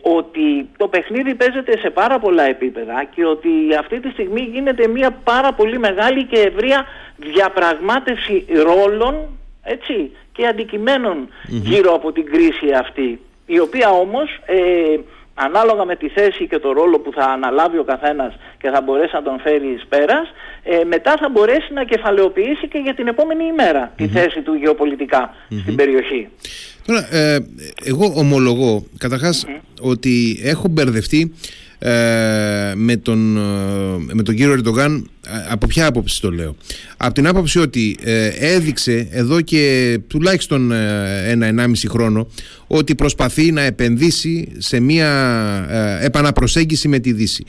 ότι 0.02 0.68
το 0.76 0.88
παιχνίδι 0.88 1.34
παίζεται 1.34 1.78
σε 1.78 1.90
πάρα 1.90 2.18
πολλά 2.18 2.42
επίπεδα 2.42 3.04
και 3.14 3.24
ότι 3.24 3.50
αυτή 3.78 4.00
τη 4.00 4.10
στιγμή 4.10 4.40
γίνεται 4.40 4.86
μια 4.86 5.10
πάρα 5.10 5.52
πολύ 5.52 5.78
μεγάλη 5.78 6.24
και 6.24 6.40
ευρεία 6.40 6.86
διαπραγμάτευση 7.16 8.44
ρόλων 8.48 9.14
έτσι, 9.62 10.10
και 10.32 10.46
αντικειμενων 10.46 11.28
γύρω 11.46 11.94
από 11.94 12.12
την 12.12 12.24
κρίση 12.24 12.72
αυτή 12.78 13.20
η 13.46 13.58
οποία 13.58 13.90
όμως 13.90 14.40
ε, 14.46 14.96
ανάλογα 15.34 15.84
με 15.84 15.96
τη 15.96 16.08
θέση 16.08 16.46
και 16.46 16.58
το 16.58 16.72
ρόλο 16.72 16.98
που 16.98 17.12
θα 17.12 17.24
αναλάβει 17.24 17.78
ο 17.78 17.84
καθένας 17.84 18.34
και 18.58 18.70
θα 18.70 18.80
μπορέσει 18.80 19.14
να 19.14 19.22
τον 19.22 19.40
φέρει 19.40 19.68
εις 19.74 19.86
πέρας, 19.88 20.32
ε, 20.62 20.84
μετά 20.84 21.16
θα 21.20 21.28
μπορέσει 21.28 21.72
να 21.72 21.84
κεφαλαιοποιήσει 21.84 22.68
και 22.68 22.78
για 22.78 22.94
την 22.94 23.06
επόμενη 23.06 23.44
τη 23.96 24.08
θέση 24.08 24.42
του 24.42 24.54
γεωπολιτικα 24.54 25.34
στην 25.60 25.76
περιοχή. 25.76 26.28
Τώρα, 26.86 27.08
ε, 27.10 27.38
εγώ 27.84 28.12
ομολογώ 28.16 28.84
ότι 29.80 30.40
έχω 30.42 30.68
μπερδευτεί 30.68 31.34
ε, 31.84 32.72
με, 32.74 32.96
τον, 32.96 33.36
ε, 33.36 34.14
με 34.14 34.22
τον 34.22 34.34
κύριο 34.34 34.52
Ερντογάν 34.52 35.10
ε, 35.21 35.21
από 35.48 35.66
ποια 35.66 35.86
άποψη 35.86 36.20
το 36.20 36.30
λέω. 36.30 36.56
Από 36.96 37.14
την 37.14 37.26
άποψη 37.26 37.58
ότι 37.58 37.96
έδειξε 38.38 39.08
εδώ 39.10 39.40
και 39.40 39.98
τουλάχιστον 40.06 40.72
ένα-ενάμιση 41.26 41.88
χρόνο 41.88 42.28
ότι 42.66 42.94
προσπαθεί 42.94 43.52
να 43.52 43.60
επενδύσει 43.60 44.48
σε 44.58 44.80
μια 44.80 45.08
επαναπροσέγγιση 46.02 46.88
με 46.88 46.98
τη 46.98 47.12
Δύση. 47.12 47.44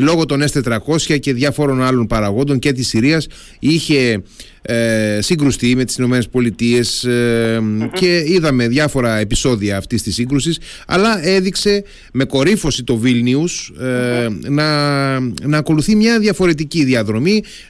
Λόγω 0.00 0.24
των 0.26 0.42
S400 0.42 1.18
και 1.20 1.32
διάφορων 1.32 1.82
άλλων 1.82 2.06
παραγόντων 2.06 2.58
και 2.58 2.72
της 2.72 2.88
Συρίας 2.88 3.26
είχε 3.58 4.22
ε, 4.66 5.18
συγκρουστεί 5.20 5.76
με 5.76 5.84
τις 5.84 5.96
Ηνωμένες 5.96 6.28
Πολιτείες 6.28 7.04
ε, 7.04 7.62
και 7.92 8.24
είδαμε 8.26 8.68
διάφορα 8.68 9.18
επεισόδια 9.18 9.76
αυτής 9.76 10.02
της 10.02 10.14
σύγκρουσης 10.14 10.58
αλλά 10.86 11.26
έδειξε 11.26 11.84
με 12.12 12.24
κορύφωση 12.24 12.84
το 12.84 12.96
Βίλνιους 12.96 13.72
ε, 13.80 14.28
να, 14.48 15.20
να 15.20 15.58
ακολουθεί 15.58 15.96
μια 15.96 16.18
διαφορετική 16.18 16.84
διαδρομή 16.84 17.13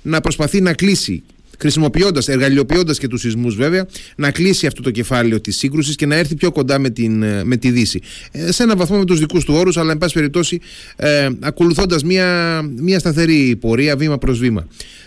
να 0.02 0.20
προσπαθεί 0.20 0.60
να 0.60 0.72
κλείσει 0.72 1.22
χρησιμοποιώντας, 1.58 2.28
εργαλειοποιώντας 2.28 2.98
και 2.98 3.08
τους 3.08 3.20
σεισμούς 3.20 3.56
βέβαια, 3.56 3.86
να 4.16 4.30
κλείσει 4.30 4.66
αυτό 4.66 4.82
το 4.82 4.90
κεφάλαιο 4.90 5.40
της 5.40 5.56
σύγκρουσης 5.56 5.96
και 5.96 6.06
να 6.06 6.14
έρθει 6.14 6.34
πιο 6.34 6.52
κοντά 6.52 6.78
με, 6.78 6.90
την, 6.90 7.22
ε, 7.22 7.44
με 7.44 7.56
τη 7.56 7.70
Δύση. 7.70 8.00
Ε, 8.30 8.52
σε 8.52 8.62
έναν 8.62 8.76
βαθμό 8.78 8.98
με 8.98 9.04
τους 9.04 9.18
δικούς 9.18 9.44
του 9.44 9.54
όρους, 9.54 9.76
αλλά 9.76 9.92
εν 9.92 9.98
πάση 9.98 10.14
περιπτώσει 10.14 10.60
ε, 10.96 11.28
ακολουθώντας 11.40 12.02
μια, 12.02 12.60
μια 12.76 12.98
σταθερή 12.98 13.56
πορεία 13.60 13.96
βήμα 13.96 14.18
προς 14.18 14.38
βήμα. 14.38 14.66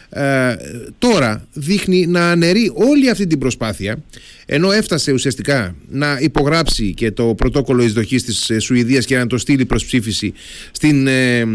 Ε, 0.09 0.55
τώρα 0.97 1.47
δείχνει 1.53 2.07
να 2.07 2.31
αναιρεί 2.31 2.71
όλη 2.73 3.09
αυτή 3.09 3.27
την 3.27 3.39
προσπάθεια 3.39 4.03
ενώ 4.49 4.71
έφτασε 4.71 5.11
ουσιαστικά 5.11 5.75
να 5.89 6.17
υπογράψει 6.19 6.93
και 6.93 7.11
το 7.11 7.23
πρωτόκολλο 7.23 7.83
εισδοχής 7.83 8.23
της 8.23 8.49
ε, 8.49 8.59
Σουηδίας 8.59 9.05
και 9.05 9.17
να 9.17 9.27
το 9.27 9.37
στείλει 9.37 9.65
προς 9.65 9.85
ψήφιση 9.85 10.33
στην, 10.71 11.07
ε, 11.07 11.45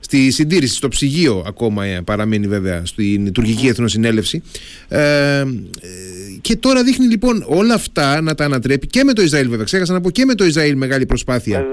στη 0.00 0.30
συντήρηση, 0.30 0.74
στο 0.74 0.88
ψυγείο 0.88 1.44
ακόμα 1.46 1.84
ε, 1.84 2.00
παραμένει 2.04 2.46
βέβαια 2.46 2.84
στην 2.84 3.32
τουρκική 3.32 3.66
εθνοσυνέλευση 3.66 4.42
ε, 4.88 5.44
και 6.40 6.56
τώρα 6.56 6.82
δείχνει 6.82 7.06
λοιπόν 7.06 7.44
όλα 7.46 7.74
αυτά 7.74 8.20
να 8.20 8.34
τα 8.34 8.44
ανατρέπει 8.44 8.86
και 8.86 9.04
με 9.04 9.12
το 9.12 9.22
Ισραήλ 9.22 9.48
βέβαια. 9.48 9.64
Ξέχασα 9.64 9.92
να 9.92 10.00
πω 10.00 10.10
και 10.10 10.24
με 10.24 10.34
το 10.34 10.44
Ισραήλ 10.44 10.76
μεγάλη 10.76 11.06
προσπάθεια 11.06 11.66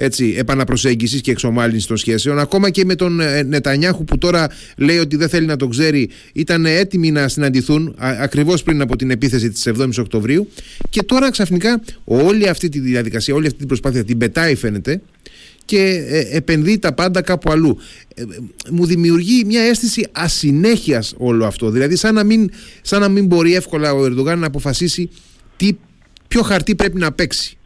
έτσι, 0.00 0.34
επαναπροσέγγισης 0.38 1.20
και 1.20 1.30
εξομάλυνσης 1.30 1.86
των 1.86 1.96
σχέσεων. 1.96 2.38
Ακόμα 2.38 2.70
και 2.70 2.84
με 2.84 2.94
τον 2.94 3.20
ε, 3.20 3.42
Νετανιάχου 3.42 4.04
που 4.04 4.18
τώρα 4.18 4.48
λέει 4.76 4.98
ότι 4.98 5.16
δεν 5.16 5.28
θέλει 5.28 5.46
να 5.46 5.56
το 5.56 5.66
ξέρει, 5.68 6.10
ήταν 6.32 6.66
έτοιμοι 6.66 7.10
να 7.10 7.28
συναντηθούν 7.28 7.94
ακριβώς 7.98 8.62
πριν 8.62 8.80
από 8.80 8.96
την 8.96 9.10
επίθεση 9.10 9.50
της 9.50 9.68
7η 9.68 9.88
Οκτωβρίου. 9.98 10.17
Και 10.90 11.02
τώρα 11.02 11.30
ξαφνικά 11.30 11.80
όλη 12.04 12.48
αυτή 12.48 12.68
τη 12.68 12.78
διαδικασία, 12.78 13.34
όλη 13.34 13.46
αυτή 13.46 13.58
την 13.58 13.66
προσπάθεια 13.66 14.04
την 14.04 14.18
πετάει 14.18 14.54
φαίνεται 14.54 15.00
και 15.64 16.04
ε, 16.08 16.36
επενδύει 16.36 16.78
τα 16.78 16.94
πάντα 16.94 17.22
κάπου 17.22 17.50
αλλού. 17.50 17.78
Ε, 18.14 18.22
μου 18.70 18.86
δημιουργεί 18.86 19.44
μια 19.44 19.62
αίσθηση 19.62 20.08
ασυνέχειας 20.12 21.14
όλο 21.18 21.46
αυτό. 21.46 21.70
Δηλαδή 21.70 21.96
σαν 21.96 22.14
να 22.14 22.24
μην, 22.24 22.50
σαν 22.82 23.00
να 23.00 23.08
μην 23.08 23.26
μπορεί 23.26 23.54
εύκολα 23.54 23.92
ο 23.92 24.04
Ερντογάν 24.04 24.38
να 24.38 24.46
αποφασίσει 24.46 25.10
τι, 25.56 25.78
ποιο 26.28 26.42
χαρτί 26.42 26.74
πρέπει 26.74 26.98
να 26.98 27.12
παίξει. 27.12 27.58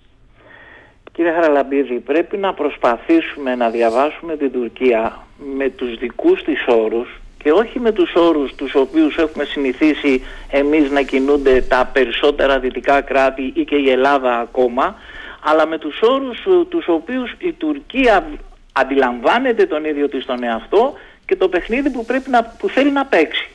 Κύριε 1.12 1.32
Χαραλαμπίδη, 1.32 1.98
πρέπει 1.98 2.36
να 2.36 2.54
προσπαθήσουμε 2.54 3.54
να 3.54 3.70
διαβάσουμε 3.70 4.36
την 4.36 4.52
Τουρκία 4.52 5.26
με 5.56 5.70
τους 5.70 5.98
δικούς 5.98 6.42
της 6.42 6.64
όρους 6.66 7.21
και 7.42 7.52
όχι 7.52 7.80
με 7.80 7.92
τους 7.92 8.14
όρους 8.14 8.54
τους 8.54 8.74
οποίους 8.74 9.16
έχουμε 9.16 9.44
συνηθίσει 9.44 10.22
εμείς 10.50 10.90
να 10.90 11.02
κινούνται 11.02 11.60
τα 11.60 11.90
περισσότερα 11.92 12.58
δυτικά 12.58 13.00
κράτη 13.00 13.52
ή 13.54 13.64
και 13.64 13.76
η 13.76 13.90
Ελλάδα 13.90 14.38
ακόμα 14.38 14.96
αλλά 15.44 15.66
με 15.66 15.78
τους 15.78 16.00
όρους 16.00 16.38
ε, 16.38 16.64
τους 16.68 16.88
οποίους 16.88 17.34
η 17.38 17.52
Τουρκία 17.52 18.26
αντιλαμβάνεται 18.72 19.66
τον 19.66 19.84
ίδιο 19.84 20.08
της 20.08 20.24
τον 20.24 20.42
εαυτό 20.42 20.94
και 21.26 21.36
το 21.36 21.48
παιχνίδι 21.48 21.90
που, 21.90 22.04
πρέπει 22.04 22.30
να, 22.30 22.44
που 22.44 22.68
θέλει 22.68 22.90
να 22.90 23.06
παίξει. 23.06 23.48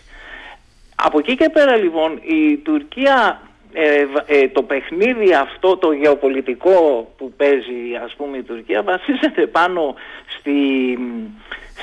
Από 0.96 1.20
εκεί 1.20 1.36
και 1.36 1.50
πέρα 1.50 1.76
λοιπόν 1.76 2.20
η 2.22 2.58
Τουρκία 2.58 3.42
ε, 3.74 4.06
ε, 4.26 4.48
το 4.48 4.64
παιχνίδι 4.64 5.34
αυτό 5.34 5.78
το 5.78 5.92
γεωπολιτικό 5.92 7.12
που 7.18 7.34
παίζει 7.38 7.96
ας 8.04 8.14
πούμε 8.18 8.38
η 8.38 8.44
Τουρκία 8.44 8.84
βασίζεται 8.84 9.48
πάνω 9.48 9.96
στη, 10.40 10.54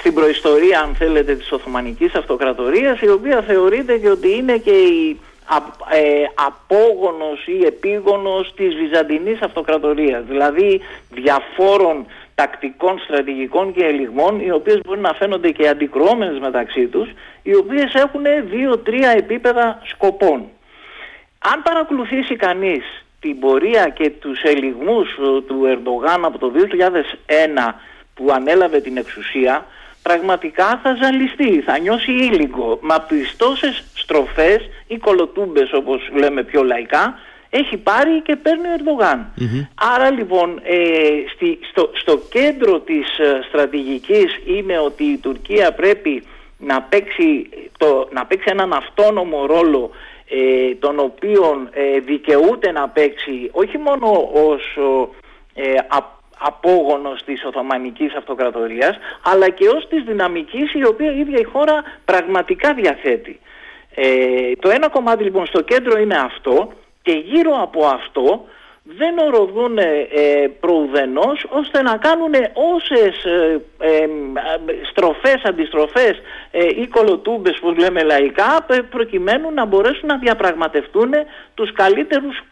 στην 0.04 0.16
προϊστορία 0.16 0.80
αν 0.80 0.94
θέλετε 0.94 1.34
της 1.34 1.52
Οθωμανικής 1.52 2.14
Αυτοκρατορίας 2.14 3.00
η 3.00 3.08
οποία 3.08 3.42
θεωρείται 3.42 3.98
και 3.98 4.10
ότι 4.10 4.36
είναι 4.36 4.56
και 4.56 4.70
η 4.70 5.20
ε, 5.92 6.24
απόγονος 6.34 7.46
ή 7.46 7.64
επίγονος 7.64 8.52
της 8.56 8.74
Βυζαντινής 8.74 9.40
Αυτοκρατορίας 9.40 10.24
δηλαδή 10.24 10.80
διαφόρων 11.10 12.06
τακτικών, 12.34 12.98
στρατηγικών 12.98 13.72
και 13.74 13.84
ελιγμών 13.84 14.40
οι 14.40 14.50
οποίες 14.50 14.80
μπορεί 14.84 15.00
να 15.00 15.12
φαίνονται 15.12 15.50
και 15.50 15.68
αντικρουόμενες 15.68 16.38
μεταξύ 16.38 16.86
τους 16.86 17.08
οι 17.42 17.54
οποίες 17.54 17.94
έχουν 17.94 18.22
δύο-τρία 18.50 19.10
επίπεδα 19.10 19.82
σκοπών. 19.84 20.44
Αν 21.38 21.62
παρακολουθήσει 21.62 22.36
κανείς 22.36 23.04
την 23.20 23.38
πορεία 23.38 23.88
και 23.88 24.10
τους 24.10 24.42
ελιγμούς 24.42 25.08
ε, 25.08 25.40
του 25.46 25.64
Ερντογάν 25.66 26.24
από 26.24 26.38
το 26.38 26.52
2001 27.68 27.74
που 28.14 28.32
ανέλαβε 28.32 28.80
την 28.80 28.96
εξουσία 28.96 29.66
πραγματικά 30.08 30.80
θα 30.82 30.96
ζαλιστεί, 31.02 31.60
θα 31.60 31.78
νιώσει 31.78 32.12
ήλικο. 32.12 32.78
Μα 32.82 33.00
τις 33.00 33.36
τόσες 33.36 33.84
στροφές 33.94 34.58
ή 34.86 34.96
κολοτούμπες 34.98 35.72
όπως 35.72 36.10
λέμε 36.14 36.42
πιο 36.42 36.62
λαϊκά 36.62 37.18
έχει 37.50 37.76
πάρει 37.76 38.20
και 38.22 38.36
παίρνει 38.36 38.68
ο 38.68 38.72
ερντογαν 38.72 39.32
Άρα 39.94 40.10
λοιπόν 40.10 40.60
ε, 40.62 40.78
στη, 41.34 41.58
στο, 41.70 41.90
στο 41.94 42.18
κέντρο 42.30 42.80
της 42.80 43.18
ε, 43.18 43.40
στρατηγικής 43.48 44.40
είναι 44.46 44.78
ότι 44.78 45.04
η 45.04 45.18
Τουρκία 45.18 45.72
πρέπει 45.72 46.22
να 46.58 46.82
παίξει, 46.82 47.48
το, 47.78 48.08
να 48.12 48.26
παίξει 48.26 48.48
έναν 48.50 48.72
αυτόνομο 48.72 49.46
ρόλο 49.46 49.90
ε, 50.28 50.74
τον 50.74 50.98
οποίον 50.98 51.68
ε, 51.72 51.98
δικαιούται 51.98 52.72
να 52.72 52.88
παίξει 52.88 53.50
όχι 53.52 53.78
μόνο 53.78 54.30
ως 54.32 54.78
ε, 55.54 55.62
απόγονος 56.38 57.22
της 57.24 57.44
Οθωμανικής 57.44 58.14
Αυτοκρατορίας 58.14 58.98
αλλά 59.24 59.48
και 59.48 59.68
ως 59.68 59.88
της 59.88 60.02
δυναμικής 60.02 60.74
η 60.74 60.84
οποία 60.86 61.12
η 61.12 61.18
ίδια 61.18 61.38
η 61.38 61.44
χώρα 61.44 61.82
πραγματικά 62.04 62.74
διαθέτει. 62.74 63.40
Ε, 63.94 64.52
το 64.58 64.70
ένα 64.70 64.88
κομμάτι 64.88 65.22
λοιπόν 65.22 65.46
στο 65.46 65.60
κέντρο 65.60 65.98
είναι 65.98 66.16
αυτό 66.16 66.72
και 67.02 67.12
γύρω 67.12 67.58
από 67.62 67.86
αυτό 67.86 68.44
δεν 68.86 69.18
οροδούν 69.18 69.78
ε, 69.78 69.88
προουδενός 70.60 71.46
ώστε 71.48 71.82
να 71.82 71.96
κάνουν 71.96 72.32
όσες 72.74 73.24
ε, 73.24 73.60
ε, 73.78 74.08
στροφές, 74.90 75.42
αντιστροφές 75.44 76.12
ε, 76.50 76.64
ή 76.64 76.86
κολοτούμπες 76.86 77.58
που 77.60 77.70
λέμε 77.70 78.02
λαϊκά 78.02 78.66
προκειμένου 78.90 79.50
να 79.50 79.64
μπορέσουν 79.64 80.06
να 80.06 80.18
διαπραγματευτούν 80.18 81.10
τους 81.54 81.72
καλύτερους 81.72 82.42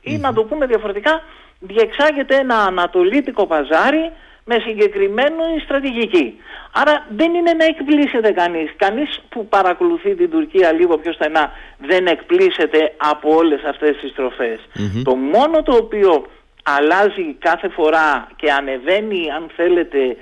ή 0.00 0.16
να 0.16 0.32
το 0.32 0.44
πούμε 0.44 0.66
διαφορετικά 0.66 1.22
διεξάγεται 1.58 2.36
ένα 2.36 2.56
ανατολίτικο 2.56 3.46
παζάρι 3.46 4.12
με 4.44 4.58
συγκεκριμένη 4.58 5.60
στρατηγική. 5.64 6.40
Άρα 6.72 7.06
δεν 7.16 7.34
είναι 7.34 7.52
να 7.52 7.64
εκπλήσεται 7.64 8.32
κανείς. 8.32 8.72
Κανείς 8.76 9.20
που 9.28 9.46
παρακολουθεί 9.46 10.14
την 10.14 10.30
Τουρκία 10.30 10.72
λίγο 10.72 10.98
πιο 10.98 11.12
στενά 11.12 11.52
δεν 11.78 12.06
εκπλήσεται 12.06 12.92
από 12.96 13.36
όλες 13.36 13.62
αυτές 13.64 13.96
τις 13.96 14.10
στροφες 14.10 14.58
Το 15.04 15.14
μόνο 15.14 15.62
το 15.62 15.76
οποίο 15.76 16.26
αλλάζει 16.62 17.36
κάθε 17.38 17.68
φορά 17.68 18.28
και 18.36 18.52
ανεβαίνει 18.52 19.30
αν 19.36 19.50
θέλετε 19.56 20.16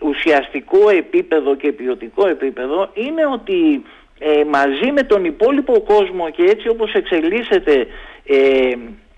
ουσιαστικό 0.00 0.88
επίπεδο 0.88 1.56
και 1.56 1.72
ποιοτικό 1.72 2.28
επίπεδο 2.28 2.90
είναι 2.94 3.26
ότι 3.32 3.82
ε, 4.18 4.44
μαζί 4.44 4.92
με 4.92 5.02
τον 5.02 5.24
υπόλοιπο 5.24 5.80
κόσμο 5.80 6.30
και 6.30 6.42
έτσι 6.42 6.68
όπως 6.68 6.92
εξελίσσεται 6.92 7.86
ε, 8.26 8.72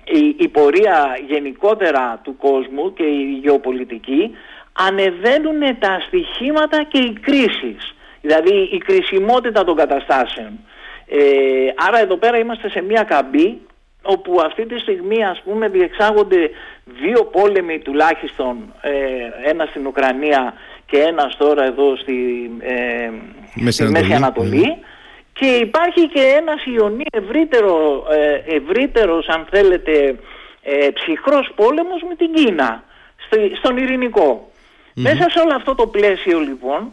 η, 0.05 0.37
η 0.39 0.49
πορεία 0.49 1.19
γενικότερα 1.29 2.21
του 2.23 2.37
κόσμου 2.37 2.93
και 2.93 3.03
η 3.03 3.41
γεωπολιτική 3.43 4.37
ανεβαίνουν 4.73 5.79
τα 5.79 5.99
στοιχήματα 6.07 6.85
και 6.85 6.99
οι 6.99 7.13
κρίσεις. 7.13 7.95
Δηλαδή 8.21 8.69
η 8.73 8.79
κρισιμότητα 8.79 9.65
των 9.65 9.77
καταστάσεων. 9.77 10.59
Ε, 11.07 11.19
άρα 11.89 11.99
εδώ 11.99 12.17
πέρα 12.17 12.39
είμαστε 12.39 12.71
σε 12.71 12.83
μια 12.83 13.03
καμπή 13.03 13.61
όπου 14.03 14.41
αυτή 14.41 14.67
τη 14.67 14.79
στιγμή 14.79 15.25
ας 15.25 15.43
πούμε 15.45 15.69
διεξάγονται 15.69 16.51
δύο 16.85 17.25
πόλεμοι 17.25 17.79
τουλάχιστον 17.79 18.75
ε, 18.81 18.91
ένα 19.51 19.67
στην 19.71 19.87
Ουκρανία 19.87 20.55
και 20.87 20.99
ένας 20.99 21.37
τώρα 21.37 21.65
εδώ 21.65 21.97
στη, 21.97 22.51
ε, 22.61 23.11
Μέση 23.89 24.13
Ανατολή 24.15 24.77
και 25.33 25.47
υπάρχει 25.47 26.09
και 26.09 26.21
ένας 26.21 26.65
Ιωνί 26.65 27.05
ευρύτερο, 27.13 28.05
ε, 28.11 28.57
ευρύτερος 28.57 29.27
αν 29.29 29.47
θέλετε 29.51 30.19
ε, 30.63 30.89
ψυχρός 30.95 31.53
πόλεμος 31.55 32.03
με 32.09 32.15
την 32.15 32.33
Κίνα 32.33 32.85
στον 33.59 33.77
ειρηνικο 33.77 34.53
Μέσα 34.95 35.31
σε 35.31 35.41
όλο 35.41 35.55
αυτό 35.55 35.75
το 35.75 35.87
πλαίσιο 35.87 36.39
λοιπόν 36.39 36.93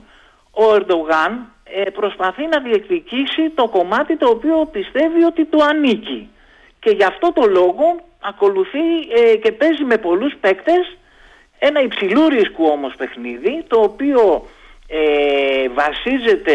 ο 0.52 0.74
Ερντογάν 0.76 1.54
ε, 1.64 1.90
προσπαθεί 1.90 2.48
να 2.48 2.60
διεκδικήσει 2.60 3.50
το 3.56 3.68
κομμάτι 3.68 4.18
το 4.18 4.30
οποίο 4.30 4.70
πιστεύει 4.72 5.24
ότι 5.24 5.46
του 5.46 5.64
ανήκει. 5.64 6.30
Και 6.80 6.90
γι' 6.90 7.04
αυτό 7.04 7.32
το 7.34 7.46
λόγο 7.48 8.00
ακολουθεί 8.20 8.80
ε, 9.16 9.36
και 9.36 9.52
παίζει 9.52 9.84
με 9.84 9.98
πολλούς 9.98 10.34
παίκτες 10.40 10.98
ένα 11.60 11.82
υψηλού 11.82 12.30
ρίσκου 12.30 12.66
όμως 12.66 12.94
παιχνίδι 12.98 13.64
το 13.68 13.80
οποίο 13.80 14.48
ε, 14.90 15.70
βασίζεται 15.70 16.54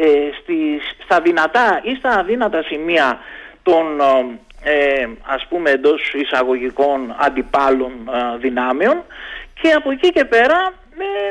ε, 0.00 0.28
στις, 0.40 0.96
στα 1.04 1.20
δυνατά 1.20 1.80
ή 1.82 1.94
στα 1.94 2.10
αδύνατα 2.10 2.62
σημεία 2.62 3.18
των 3.62 4.00
ε, 4.62 5.06
ας 5.26 5.46
πούμε 5.48 5.70
εντός 5.70 6.12
εισαγωγικών 6.14 7.14
αντιπάλων 7.18 7.92
δυνάμεων 8.38 9.04
και 9.60 9.72
από 9.72 9.90
εκεί 9.90 10.08
και 10.08 10.24
πέρα 10.24 10.72
ε, 10.98 11.30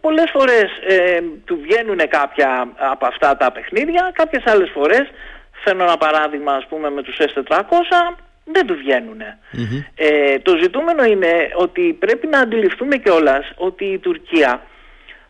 πολλές 0.00 0.30
φορές 0.32 0.68
ε, 0.86 1.20
του 1.44 1.58
βγαίνουν 1.62 1.98
κάποια 2.08 2.68
από 2.76 3.06
αυτά 3.06 3.36
τα 3.36 3.52
παιχνίδια 3.52 4.10
κάποιες 4.14 4.42
άλλες 4.46 4.70
φορές 4.74 5.04
φέρνω 5.64 5.82
ένα 5.82 5.96
παράδειγμα 5.96 6.52
ας 6.52 6.66
πούμε 6.66 6.90
με 6.90 7.02
τους 7.02 7.16
S400 7.18 7.62
δεν 8.44 8.66
του 8.66 8.74
βγαινουν 8.74 9.20
ε, 9.94 10.38
το 10.38 10.56
ζητούμενο 10.62 11.04
είναι 11.04 11.50
ότι 11.54 11.96
πρέπει 11.98 12.26
να 12.26 12.38
αντιληφθούμε 12.38 12.96
κιόλας 12.96 13.52
ότι 13.56 13.84
η 13.84 13.98
Τουρκία 13.98 14.62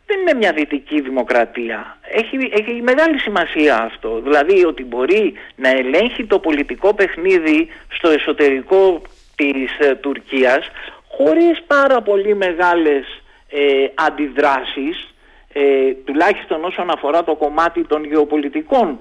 δεν 0.09 0.21
είναι 0.21 0.35
μια 0.35 0.53
δυτική 0.53 1.01
δημοκρατία. 1.01 1.99
Έχει, 2.03 2.37
έχει 2.53 2.83
μεγάλη 2.83 3.19
σημασία 3.19 3.83
αυτό. 3.83 4.21
Δηλαδή 4.21 4.65
ότι 4.65 4.85
μπορεί 4.85 5.35
να 5.57 5.69
ελέγχει 5.69 6.25
το 6.27 6.39
πολιτικό 6.39 6.95
παιχνίδι 6.95 7.69
στο 7.89 8.09
εσωτερικό 8.09 9.03
της 9.37 9.79
ε, 9.79 9.95
Τουρκίας 9.95 10.71
χωρίς 11.09 11.63
πάρα 11.67 12.03
πολύ 12.03 12.35
μεγάλες 12.35 13.05
ε, 13.51 13.87
αντιδράσεις 13.95 15.15
ε, 15.53 15.93
τουλάχιστον 16.05 16.65
όσον 16.65 16.91
αφορά 16.91 17.25
το 17.25 17.35
κομμάτι 17.35 17.85
των 17.85 18.05
γεωπολιτικών 18.05 18.99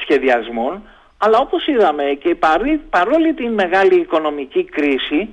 σχεδιασμών 0.00 0.82
αλλά 1.18 1.38
όπως 1.38 1.66
είδαμε 1.66 2.04
και 2.22 2.34
παρή, 2.34 2.80
παρόλη 2.90 3.34
την 3.34 3.52
μεγάλη 3.52 4.00
οικονομική 4.00 4.64
κρίση 4.64 5.28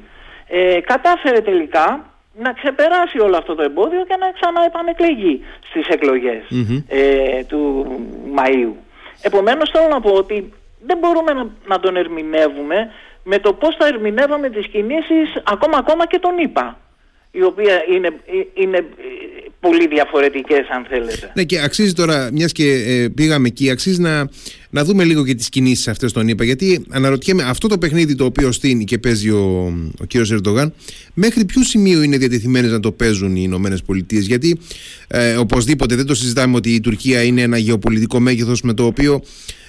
ε, 0.47 0.79
κατάφερε 0.81 1.41
τελικά 1.41 2.12
να 2.33 2.53
ξεπεράσει 2.53 3.19
όλο 3.19 3.37
αυτό 3.37 3.55
το 3.55 3.63
εμπόδιο 3.63 4.05
και 4.05 4.15
να 4.19 4.31
ξαναεπανεκλεγεί 4.31 5.43
στις 5.69 5.87
εκλογες 5.87 6.43
ε, 6.87 7.43
του 7.43 7.85
Μαΐου. 8.35 8.73
Επομένως 9.21 9.69
θέλω 9.73 9.87
να 9.87 10.01
πω 10.01 10.11
ότι 10.11 10.53
δεν 10.85 10.97
μπορούμε 10.97 11.33
να, 11.33 11.47
να 11.67 11.79
τον 11.79 11.95
ερμηνεύουμε 11.95 12.91
με 13.23 13.39
το 13.39 13.53
πώς 13.53 13.75
θα 13.75 13.87
ερμηνεύαμε 13.87 14.49
τις 14.49 14.67
κινήσεις 14.67 15.41
ακόμα 15.43 15.77
ακόμα 15.77 16.07
και 16.07 16.19
τον 16.19 16.37
ΙΠΑ 16.37 16.77
οι 17.31 17.43
οποία 17.43 17.83
είναι, 17.87 18.09
είναι 18.53 18.85
πολύ 19.67 19.87
διαφορετικές 19.87 20.67
αν 20.75 20.85
θέλετε. 20.89 21.31
Ναι 21.35 21.43
και 21.43 21.59
αξίζει 21.61 21.93
τώρα, 21.93 22.29
μιας 22.33 22.51
και 22.51 22.71
ε, 22.71 23.07
πήγαμε 23.07 23.47
εκεί, 23.47 23.69
αξίζει 23.69 24.01
να, 24.01 24.29
να 24.69 24.83
δούμε 24.83 25.03
λίγο 25.03 25.25
και 25.25 25.33
τις 25.35 25.49
κινήσεις 25.49 25.87
αυτές 25.87 26.11
τον 26.11 26.27
είπα 26.27 26.43
γιατί 26.43 26.85
αναρωτιέμαι 26.89 27.43
αυτό 27.43 27.67
το 27.67 27.77
παιχνίδι 27.77 28.15
το 28.15 28.25
οποίο 28.25 28.51
στείνει 28.51 28.83
και 28.83 28.97
παίζει 28.97 29.29
ο, 29.29 29.73
ο 30.01 30.05
κύριος 30.05 30.31
Ερντογάν 30.31 30.73
μέχρι 31.13 31.45
ποιο 31.45 31.63
σημείο 31.63 32.01
είναι 32.01 32.17
διατεθειμένες 32.17 32.71
να 32.71 32.79
το 32.79 32.91
παίζουν 32.91 33.35
οι 33.35 33.41
Ηνωμένες 33.43 33.81
Πολιτείες; 33.83 34.25
γιατί 34.25 34.59
ε, 35.07 35.35
οπωσδήποτε 35.35 35.95
δεν 35.95 36.05
το 36.05 36.15
συζητάμε 36.15 36.55
ότι 36.55 36.69
η 36.69 36.79
Τουρκία 36.79 37.23
είναι 37.23 37.41
ένα 37.41 37.57
γεωπολιτικό 37.57 38.19
μέγεθος 38.19 38.61
με 38.61 38.73
το 38.73 38.85
οποίο 38.85 39.21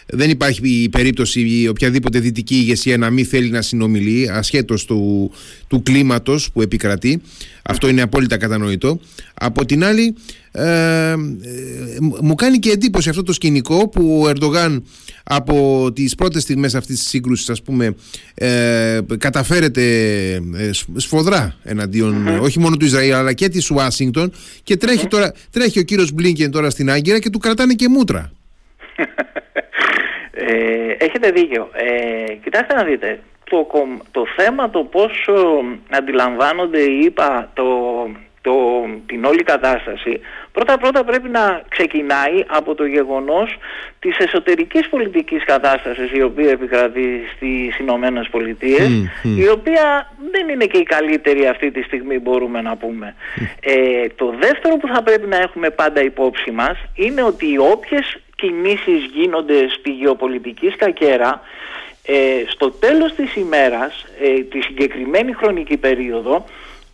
δεν 0.06 0.30
υπάρχει 0.30 0.82
η 0.82 0.88
περίπτωση 0.88 1.66
οποιαδήποτε 1.68 2.18
δυτική 2.18 2.54
ηγεσία 2.54 2.98
να 2.98 3.10
μην 3.10 3.26
θέλει 3.26 3.50
να 3.50 3.62
συνομιλεί 3.62 4.30
ασχέτως 4.30 4.84
του, 4.84 5.30
του 5.66 5.82
κλίματος 5.82 6.50
που 6.52 6.62
επικρατεί. 6.62 7.22
Αυτό 7.62 7.88
είναι 7.88 8.02
απόλυτα 8.02 8.36
κατανοητό. 8.36 9.00
Από 9.34 9.64
την 9.64 9.84
άλλη, 9.84 10.14
ε, 10.52 11.14
μου 12.20 12.34
κάνει 12.34 12.58
και 12.58 12.70
εντύπωση 12.70 13.08
αυτό 13.08 13.22
το 13.22 13.32
σκηνικό 13.32 13.88
που 13.88 14.20
ο 14.24 14.28
Ερντογάν 14.28 14.84
από 15.24 15.88
τις 15.94 16.14
πρώτες 16.14 16.42
στιγμές 16.42 16.74
αυτής 16.74 16.98
της 16.98 17.08
σύγκρουσης 17.08 17.50
ας 17.50 17.62
πούμε 17.62 17.94
ε, 18.34 19.00
καταφέρεται 19.18 19.82
ε, 20.34 20.70
σφοδρά 20.96 21.56
όχι 22.40 22.58
μόνο 22.58 22.76
του 22.76 22.84
Ισραήλ 22.84 23.14
αλλά 23.14 23.32
και 23.32 23.48
της 23.48 23.70
Ουάσιγκτον 23.70 24.32
και 24.62 24.76
τρέχει, 24.76 25.06
τώρα, 25.06 25.32
τρέχει 25.50 25.78
ο 25.78 25.82
κύριος 25.82 26.12
Μπλίνκεν 26.12 26.50
τώρα 26.50 26.70
στην 26.70 26.90
Άγκυρα 26.90 27.18
και 27.18 27.30
του 27.30 27.38
κρατάνε 27.38 27.74
και 27.74 27.88
μούτρα. 27.88 28.32
Ε, 30.46 31.04
έχετε 31.04 31.30
δίκιο. 31.30 31.70
Ε, 31.72 32.32
κοιτάξτε 32.32 32.74
να 32.74 32.84
δείτε, 32.84 33.20
το, 33.50 33.66
το 34.10 34.24
θέμα 34.36 34.70
το 34.70 34.84
πώς 34.84 35.28
αντιλαμβάνονται 35.90 36.80
είπα 36.80 37.50
το, 37.54 37.64
το, 38.40 38.52
την 39.06 39.24
όλη 39.24 39.42
κατάσταση 39.42 40.20
πρώτα 40.52 40.78
πρώτα 40.78 41.04
πρέπει 41.04 41.28
να 41.28 41.62
ξεκινάει 41.68 42.44
από 42.46 42.74
το 42.74 42.84
γεγονός 42.84 43.56
της 43.98 44.18
εσωτερικής 44.18 44.88
πολιτικής 44.88 45.44
κατάστασης 45.44 46.12
η 46.12 46.22
οποία 46.22 46.50
επικρατεί 46.50 47.22
στις 47.36 47.78
Ηνωμένες 47.78 48.28
Πολιτείες 48.30 48.88
η 49.22 49.48
οποία 49.48 50.12
δεν 50.30 50.48
είναι 50.48 50.64
και 50.64 50.78
η 50.78 50.82
καλύτερη 50.82 51.46
αυτή 51.46 51.70
τη 51.70 51.82
στιγμή 51.82 52.18
μπορούμε 52.18 52.60
να 52.62 52.76
πούμε. 52.76 53.14
Ε, 53.60 54.06
το 54.16 54.34
δεύτερο 54.40 54.76
που 54.76 54.88
θα 54.88 55.02
πρέπει 55.02 55.26
να 55.26 55.36
έχουμε 55.36 55.70
πάντα 55.70 56.02
υπόψη 56.02 56.50
μας 56.50 56.78
είναι 56.94 57.22
ότι 57.22 57.58
όποιες 57.58 58.18
κινήσεις 58.44 59.04
γίνονται 59.14 59.68
στη 59.68 59.90
γεωπολιτική 59.90 60.68
σκακέρα 60.68 61.40
ε, 62.06 62.14
στο 62.48 62.70
τέλος 62.70 63.12
της 63.12 63.36
ημέρας, 63.36 64.04
ε, 64.20 64.40
τη 64.42 64.60
συγκεκριμένη 64.60 65.32
χρονική 65.32 65.76
περίοδο 65.76 66.44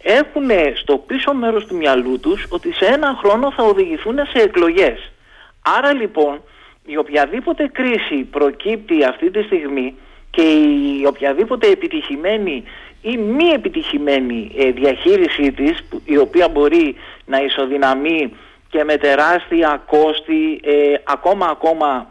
έχουν 0.03 0.51
στο 0.75 0.97
πίσω 0.97 1.35
μέρος 1.35 1.67
του 1.67 1.77
μυαλού 1.77 2.21
τους 2.21 2.47
ότι 2.49 2.73
σε 2.73 2.85
ένα 2.85 3.19
χρόνο 3.23 3.53
θα 3.53 3.63
οδηγηθούν 3.63 4.17
σε 4.33 4.43
εκλογές. 4.43 5.13
Άρα 5.79 5.93
λοιπόν 5.93 6.43
η 6.87 6.97
οποιαδήποτε 6.97 7.71
κρίση 7.73 8.17
προκύπτει 8.31 9.05
αυτή 9.05 9.31
τη 9.31 9.43
στιγμή 9.43 9.95
και 10.31 10.43
η 10.43 11.05
οποιαδήποτε 11.07 11.67
επιτυχημένη 11.67 12.65
ή 13.03 13.17
μη 13.17 13.49
επιτυχημένη 13.55 14.53
ε, 14.57 14.71
διαχείρισή 14.71 15.53
της 15.53 15.85
η 16.05 16.17
οποία 16.17 16.49
μπορεί 16.49 16.97
να 17.27 17.43
ισοδυναμεί 17.43 18.33
και 18.71 18.85
με 18.85 18.97
τεράστια 18.97 19.83
κόστη 19.87 20.61
ε, 20.65 20.95
ακόμα 21.05 21.47
ακόμα 21.47 22.11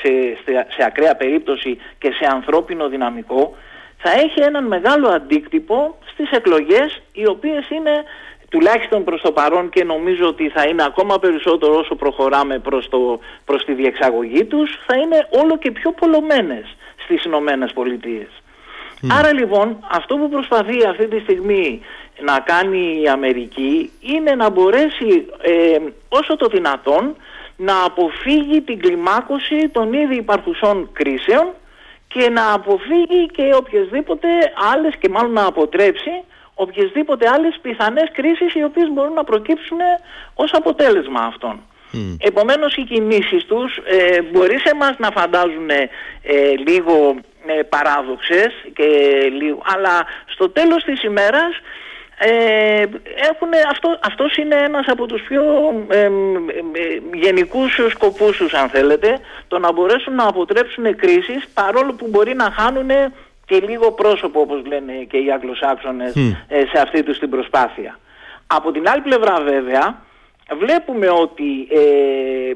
σε, 0.00 0.10
σε, 0.44 0.66
σε 0.76 0.84
ακραία 0.84 1.16
περίπτωση 1.16 1.78
και 1.98 2.10
σε 2.10 2.26
ανθρώπινο 2.30 2.88
δυναμικό 2.88 3.56
θα 3.96 4.10
έχει 4.10 4.40
έναν 4.40 4.66
μεγάλο 4.66 5.08
αντίκτυπο 5.08 5.98
στις 6.12 6.30
εκλογές 6.30 7.02
οι 7.12 7.26
οποίες 7.26 7.70
είναι 7.70 8.02
τουλάχιστον 8.48 9.04
προς 9.04 9.20
το 9.20 9.32
παρόν 9.32 9.68
και 9.70 9.84
νομίζω 9.84 10.26
ότι 10.26 10.48
θα 10.48 10.62
είναι 10.66 10.84
ακόμα 10.84 11.18
περισσότερο 11.18 11.78
όσο 11.78 11.94
προχωράμε 11.94 12.58
προς, 12.58 12.88
το, 12.88 13.20
προς 13.44 13.64
τη 13.64 13.72
διεξαγωγή 13.74 14.44
τους 14.44 14.78
θα 14.86 14.96
είναι 14.96 15.28
όλο 15.42 15.58
και 15.58 15.70
πιο 15.70 15.92
πολλωμένες 15.92 16.76
στις 17.04 17.24
Ηνωμένες 17.24 17.72
Πολιτείες. 17.72 18.28
Άρα 19.10 19.32
λοιπόν 19.32 19.84
αυτό 19.90 20.16
που 20.16 20.28
προσπαθεί 20.28 20.86
αυτή 20.86 21.06
τη 21.08 21.18
στιγμή 21.18 21.80
να 22.20 22.38
κάνει 22.38 23.00
η 23.02 23.08
Αμερική 23.08 23.90
είναι 24.00 24.34
να 24.34 24.50
μπορέσει 24.50 25.26
ε, 25.42 25.78
όσο 26.08 26.36
το 26.36 26.46
δυνατόν 26.46 27.16
να 27.56 27.84
αποφύγει 27.84 28.60
την 28.60 28.78
κλιμάκωση 28.80 29.68
των 29.68 29.92
ήδη 29.92 30.16
υπαρχουσών 30.16 30.90
κρίσεων 30.92 31.46
και 32.08 32.30
να 32.30 32.52
αποφύγει 32.52 33.26
και 33.32 33.54
οποιασδήποτε 33.54 34.28
άλλες 34.72 34.96
και 34.96 35.08
μάλλον 35.08 35.32
να 35.32 35.46
αποτρέψει 35.46 36.10
οποιασδήποτε 36.54 37.28
άλλες 37.28 37.58
πιθανές 37.62 38.08
κρίσεις 38.12 38.54
οι 38.54 38.64
οποίες 38.64 38.88
μπορούν 38.92 39.12
να 39.12 39.24
προκύψουν 39.24 39.78
ως 40.34 40.52
αποτέλεσμα 40.52 41.20
αυτών. 41.20 41.60
Mm. 41.92 42.16
Επομένως 42.18 42.76
οι 42.76 42.82
κινήσεις 42.82 43.44
τους 43.44 43.76
ε, 43.84 44.22
μπορεί 44.22 44.58
σε 44.58 44.74
μας 44.74 44.94
να 44.98 45.10
φαντάζουν 45.10 45.70
ε, 45.70 45.88
λίγο 46.66 47.16
ε, 47.46 47.62
παράδοξες 47.62 48.52
και 48.74 48.88
λίγο, 49.40 49.62
αλλά 49.74 50.06
στο 50.26 50.50
τέλος 50.50 50.84
της 50.84 51.02
ημέρας 51.02 51.60
ε, 52.18 52.80
έχουν, 53.30 53.48
αυτό, 53.70 53.98
αυτός 54.02 54.36
είναι 54.36 54.54
ένας 54.54 54.86
από 54.86 55.06
τους 55.06 55.22
πιο 55.22 55.42
ε, 55.88 56.00
ε, 56.00 56.08
γενικούς 57.14 57.80
σκοπούς 57.90 58.36
τους 58.36 58.52
αν 58.52 58.68
θέλετε 58.68 59.18
το 59.48 59.58
να 59.58 59.72
μπορέσουν 59.72 60.14
να 60.14 60.28
αποτρέψουν 60.28 60.96
κρίσεις 60.96 61.48
παρόλο 61.54 61.92
που 61.92 62.06
μπορεί 62.10 62.34
να 62.34 62.50
χάνουν 62.50 62.90
και 63.46 63.60
λίγο 63.60 63.92
πρόσωπο 63.92 64.40
όπως 64.40 64.66
λένε 64.66 64.92
και 64.92 65.16
οι 65.16 65.32
Αγγλοσάξονες 65.32 66.14
ε, 66.48 66.60
σε 66.72 66.78
αυτή 66.82 67.02
τους 67.02 67.18
την 67.18 67.30
προσπάθεια. 67.30 67.98
Από 68.46 68.72
την 68.72 68.88
άλλη 68.88 69.02
πλευρά 69.02 69.40
βέβαια 69.42 70.02
βλέπουμε 70.58 71.08
ότι 71.08 71.68
ε, 71.70 72.52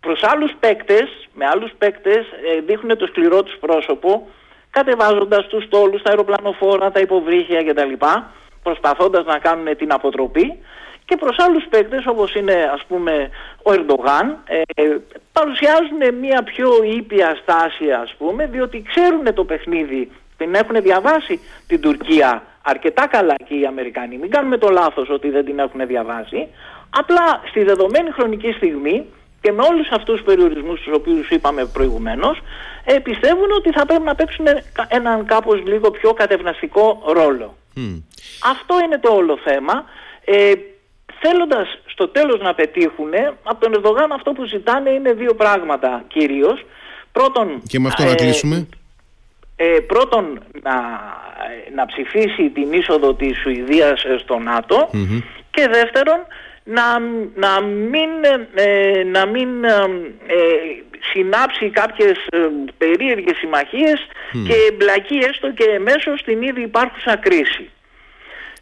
προς 0.00 0.22
άλλους 0.22 0.52
παίκτες, 0.60 1.28
με 1.34 1.46
άλλους 1.46 1.70
παίκτες 1.78 2.26
ε, 2.56 2.60
δείχνουν 2.60 2.96
το 2.98 3.06
σκληρό 3.06 3.42
τους 3.42 3.56
πρόσωπο 3.60 4.28
κατεβάζοντας 4.70 5.46
τους 5.46 5.68
τόλους, 5.68 6.02
τα 6.02 6.10
αεροπλανοφόρα, 6.10 6.90
τα 6.90 7.00
υποβρύχια 7.00 7.64
κτλ. 7.64 7.92
Προσπαθώντας 8.62 9.24
να 9.24 9.38
κάνουν 9.38 9.76
την 9.76 9.92
αποτροπή. 9.92 10.58
Και 11.04 11.16
προς 11.16 11.36
άλλους 11.38 11.64
παίκτες 11.70 12.06
όπως 12.06 12.34
είναι 12.34 12.70
ας 12.74 12.84
πούμε 12.88 13.30
ο 13.62 13.72
Ερντογάν 13.72 14.36
ε, 14.44 14.62
παρουσιάζουν 15.32 16.14
μια 16.20 16.42
πιο 16.42 16.70
ήπια 16.96 17.38
στάση 17.42 17.90
ας 18.02 18.14
πούμε 18.18 18.46
διότι 18.46 18.82
ξέρουν 18.82 19.34
το 19.34 19.44
παιχνίδι 19.44 20.10
την 20.36 20.54
έχουν 20.54 20.82
διαβάσει 20.82 21.40
την 21.66 21.80
Τουρκία 21.80 22.42
αρκετά 22.62 23.06
καλά 23.06 23.34
και 23.48 23.54
οι 23.54 23.66
Αμερικανοί. 23.66 24.16
Μην 24.18 24.30
κάνουμε 24.30 24.58
το 24.58 24.68
λάθος 24.68 25.08
ότι 25.10 25.30
δεν 25.30 25.44
την 25.44 25.58
έχουν 25.58 25.86
διαβάσει. 25.86 26.48
Απλά 26.90 27.40
στη 27.48 27.62
δεδομένη 27.62 28.10
χρονική 28.10 28.52
στιγμή 28.52 29.06
και 29.40 29.52
με 29.52 29.62
όλους 29.62 29.88
αυτούς 29.90 30.14
τους 30.14 30.24
περιορισμούς 30.24 30.80
τους 30.80 30.94
οποίους 30.94 31.30
είπαμε 31.30 31.64
προηγουμένως 31.64 32.40
ε, 32.84 32.98
πιστεύουν 32.98 33.50
ότι 33.56 33.70
θα 33.72 33.86
πρέπει 33.86 34.02
να 34.02 34.14
παίξουν 34.14 34.46
έναν 34.88 35.24
κάπως 35.24 35.62
λίγο 35.64 35.90
πιο 35.90 36.12
κατευναστικό 36.12 37.02
ρόλο. 37.06 37.56
Αυτό 38.42 38.74
είναι 38.84 38.98
το 38.98 39.10
όλο 39.12 39.38
θέμα. 39.44 39.84
Ε, 40.24 40.52
θέλοντας 41.20 41.78
στο 41.86 42.08
τέλος 42.08 42.40
να 42.40 42.54
πετύχουν, 42.54 43.10
από 43.42 43.60
τον 43.60 43.72
Ερδογάν 43.72 44.12
αυτό 44.12 44.32
που 44.32 44.44
ζητάνε 44.44 44.90
είναι 44.90 45.12
δύο 45.12 45.34
πράγματα 45.34 46.04
κυρίως. 46.08 46.64
Πρώτον, 47.12 47.62
και 47.68 47.78
με 47.78 47.88
αυτό 47.88 48.04
να 48.04 48.10
ε, 48.10 48.14
κλείσουμε. 48.14 48.68
Ε, 49.56 49.78
πρώτον, 49.86 50.42
να, 50.62 50.74
να 51.74 51.86
ψηφίσει 51.86 52.50
την 52.54 52.72
είσοδο 52.72 53.14
της 53.14 53.38
Σουηδίας 53.38 54.04
στο 54.20 54.38
ΝΑΤΟ 54.38 54.90
και 55.50 55.68
δεύτερον, 55.68 56.18
να, 56.76 56.98
να 57.34 57.60
μην, 57.60 58.10
ε, 58.54 59.02
να 59.04 59.26
μην 59.26 59.64
ε, 59.64 59.78
συνάψει 61.12 61.70
κάποιες 61.70 62.26
ε, 62.30 62.38
περίεργες 62.78 63.36
συμμαχίες 63.36 64.06
και 64.32 64.54
εμπλακεί 64.70 65.18
έστω 65.28 65.52
και 65.52 65.64
εμέσως 65.64 66.20
στην 66.20 66.42
ήδη 66.42 66.62
υπάρχουσα 66.62 67.16
κρίση. 67.16 67.70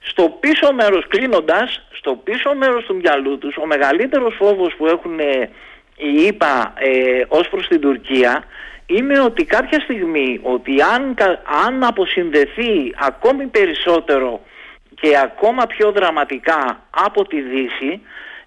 Στο 0.00 0.36
πίσω 0.40 0.72
μέρος, 0.72 1.06
κλείνοντας, 1.08 1.86
στο 1.90 2.20
πίσω 2.24 2.54
μέρος 2.54 2.84
του 2.84 2.94
μυαλού 2.94 3.38
τους, 3.38 3.56
ο 3.56 3.66
μεγαλύτερος 3.66 4.34
φόβος 4.38 4.74
που 4.76 4.86
έχουν 4.86 5.18
ε, 5.18 5.50
οι 5.96 6.26
ΙΠΑ 6.26 6.74
ε, 6.78 7.24
ως 7.28 7.48
προς 7.48 7.68
την 7.68 7.80
Τουρκία 7.80 8.44
είναι 8.86 9.20
ότι 9.20 9.44
κάποια 9.44 9.80
στιγμή 9.80 10.40
ότι 10.42 10.82
αν, 10.94 11.14
αν 11.66 11.84
αποσυνδεθεί 11.84 12.94
ακόμη 12.98 13.46
περισσότερο 13.46 14.40
και 15.00 15.18
ακόμα 15.18 15.66
πιο 15.66 15.92
δραματικά 15.92 16.82
από 16.90 17.26
τη 17.26 17.40
Δύση 17.40 18.00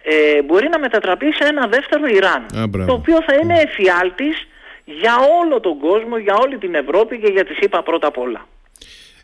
ε, 0.03 0.41
μπορεί 0.41 0.69
να 0.69 0.79
μετατραπεί 0.79 1.33
σε 1.33 1.43
ένα 1.47 1.67
δεύτερο 1.67 2.05
Ιράν 2.07 2.45
το 2.85 2.93
οποίο 2.93 3.17
θα 3.27 3.35
είναι 3.41 3.59
εφιάλτης 3.59 4.47
για 4.85 5.15
όλο 5.41 5.59
τον 5.59 5.79
κόσμο, 5.79 6.17
για 6.17 6.35
όλη 6.35 6.57
την 6.57 6.75
Ευρώπη 6.75 7.19
και 7.19 7.31
για 7.31 7.45
τις 7.45 7.57
ΗΠΑ 7.57 7.83
πρώτα 7.83 8.07
απ' 8.07 8.17
όλα. 8.17 8.47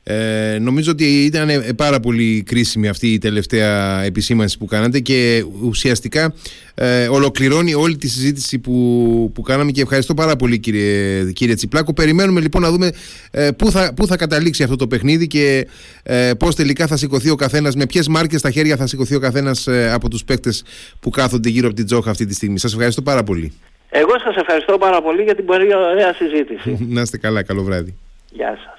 Ε, 0.07 0.57
νομίζω 0.61 0.91
ότι 0.91 1.23
ήταν 1.23 1.49
ε, 1.49 1.59
πάρα 1.75 1.99
πολύ 1.99 2.43
κρίσιμη 2.43 2.87
αυτή 2.87 3.07
η 3.07 3.17
τελευταία 3.17 4.03
επισήμανση 4.03 4.57
που 4.57 4.65
κάνατε 4.65 4.99
και 4.99 5.45
ουσιαστικά 5.61 6.33
ε, 6.75 7.07
ολοκληρώνει 7.07 7.73
όλη 7.73 7.97
τη 7.97 8.07
συζήτηση 8.07 8.59
που, 8.59 9.31
που 9.33 9.41
κάναμε 9.41 9.71
και 9.71 9.81
ευχαριστώ 9.81 10.13
πάρα 10.13 10.35
πολύ 10.35 10.59
κύριε, 10.59 11.31
κύριε 11.31 11.55
Τσιπλάκο. 11.55 11.93
Περιμένουμε 11.93 12.41
λοιπόν 12.41 12.61
να 12.61 12.71
δούμε 12.71 12.91
ε, 13.31 13.51
πού, 13.51 13.71
θα, 13.71 13.93
πού 13.95 14.07
θα 14.07 14.17
καταλήξει 14.17 14.63
αυτό 14.63 14.75
το 14.75 14.87
παιχνίδι 14.87 15.27
και 15.27 15.67
ε, 16.03 16.31
πώς 16.39 16.55
τελικά 16.55 16.87
θα 16.87 16.97
σηκωθεί 16.97 17.29
ο 17.29 17.35
καθένας, 17.35 17.75
με 17.75 17.85
ποιες 17.85 18.07
μάρκες 18.07 18.39
στα 18.39 18.51
χέρια 18.51 18.75
θα 18.75 18.87
σηκωθεί 18.87 19.15
ο 19.15 19.19
καθένας 19.19 19.67
ε, 19.67 19.91
από 19.93 20.09
τους 20.09 20.23
παίκτες 20.23 20.63
που 20.99 21.09
κάθονται 21.09 21.49
γύρω 21.49 21.67
από 21.67 21.75
την 21.75 21.85
Τζόχα 21.85 22.09
αυτή 22.09 22.25
τη 22.25 22.33
στιγμή. 22.33 22.59
Σας 22.59 22.73
ευχαριστώ 22.73 23.01
πάρα 23.01 23.23
πολύ. 23.23 23.53
Εγώ 23.89 24.19
σας 24.23 24.35
ευχαριστώ 24.35 24.77
πάρα 24.77 25.01
πολύ 25.01 25.23
για 25.23 25.35
την 25.35 25.45
πολύ 25.45 25.75
ωραία 25.75 26.13
συζήτηση. 26.13 26.77
να 26.95 27.01
είστε 27.01 27.17
καλά, 27.17 27.43
καλό 27.43 27.63
βράδυ. 27.63 27.97
Γεια 28.31 28.57
σας. 28.65 28.74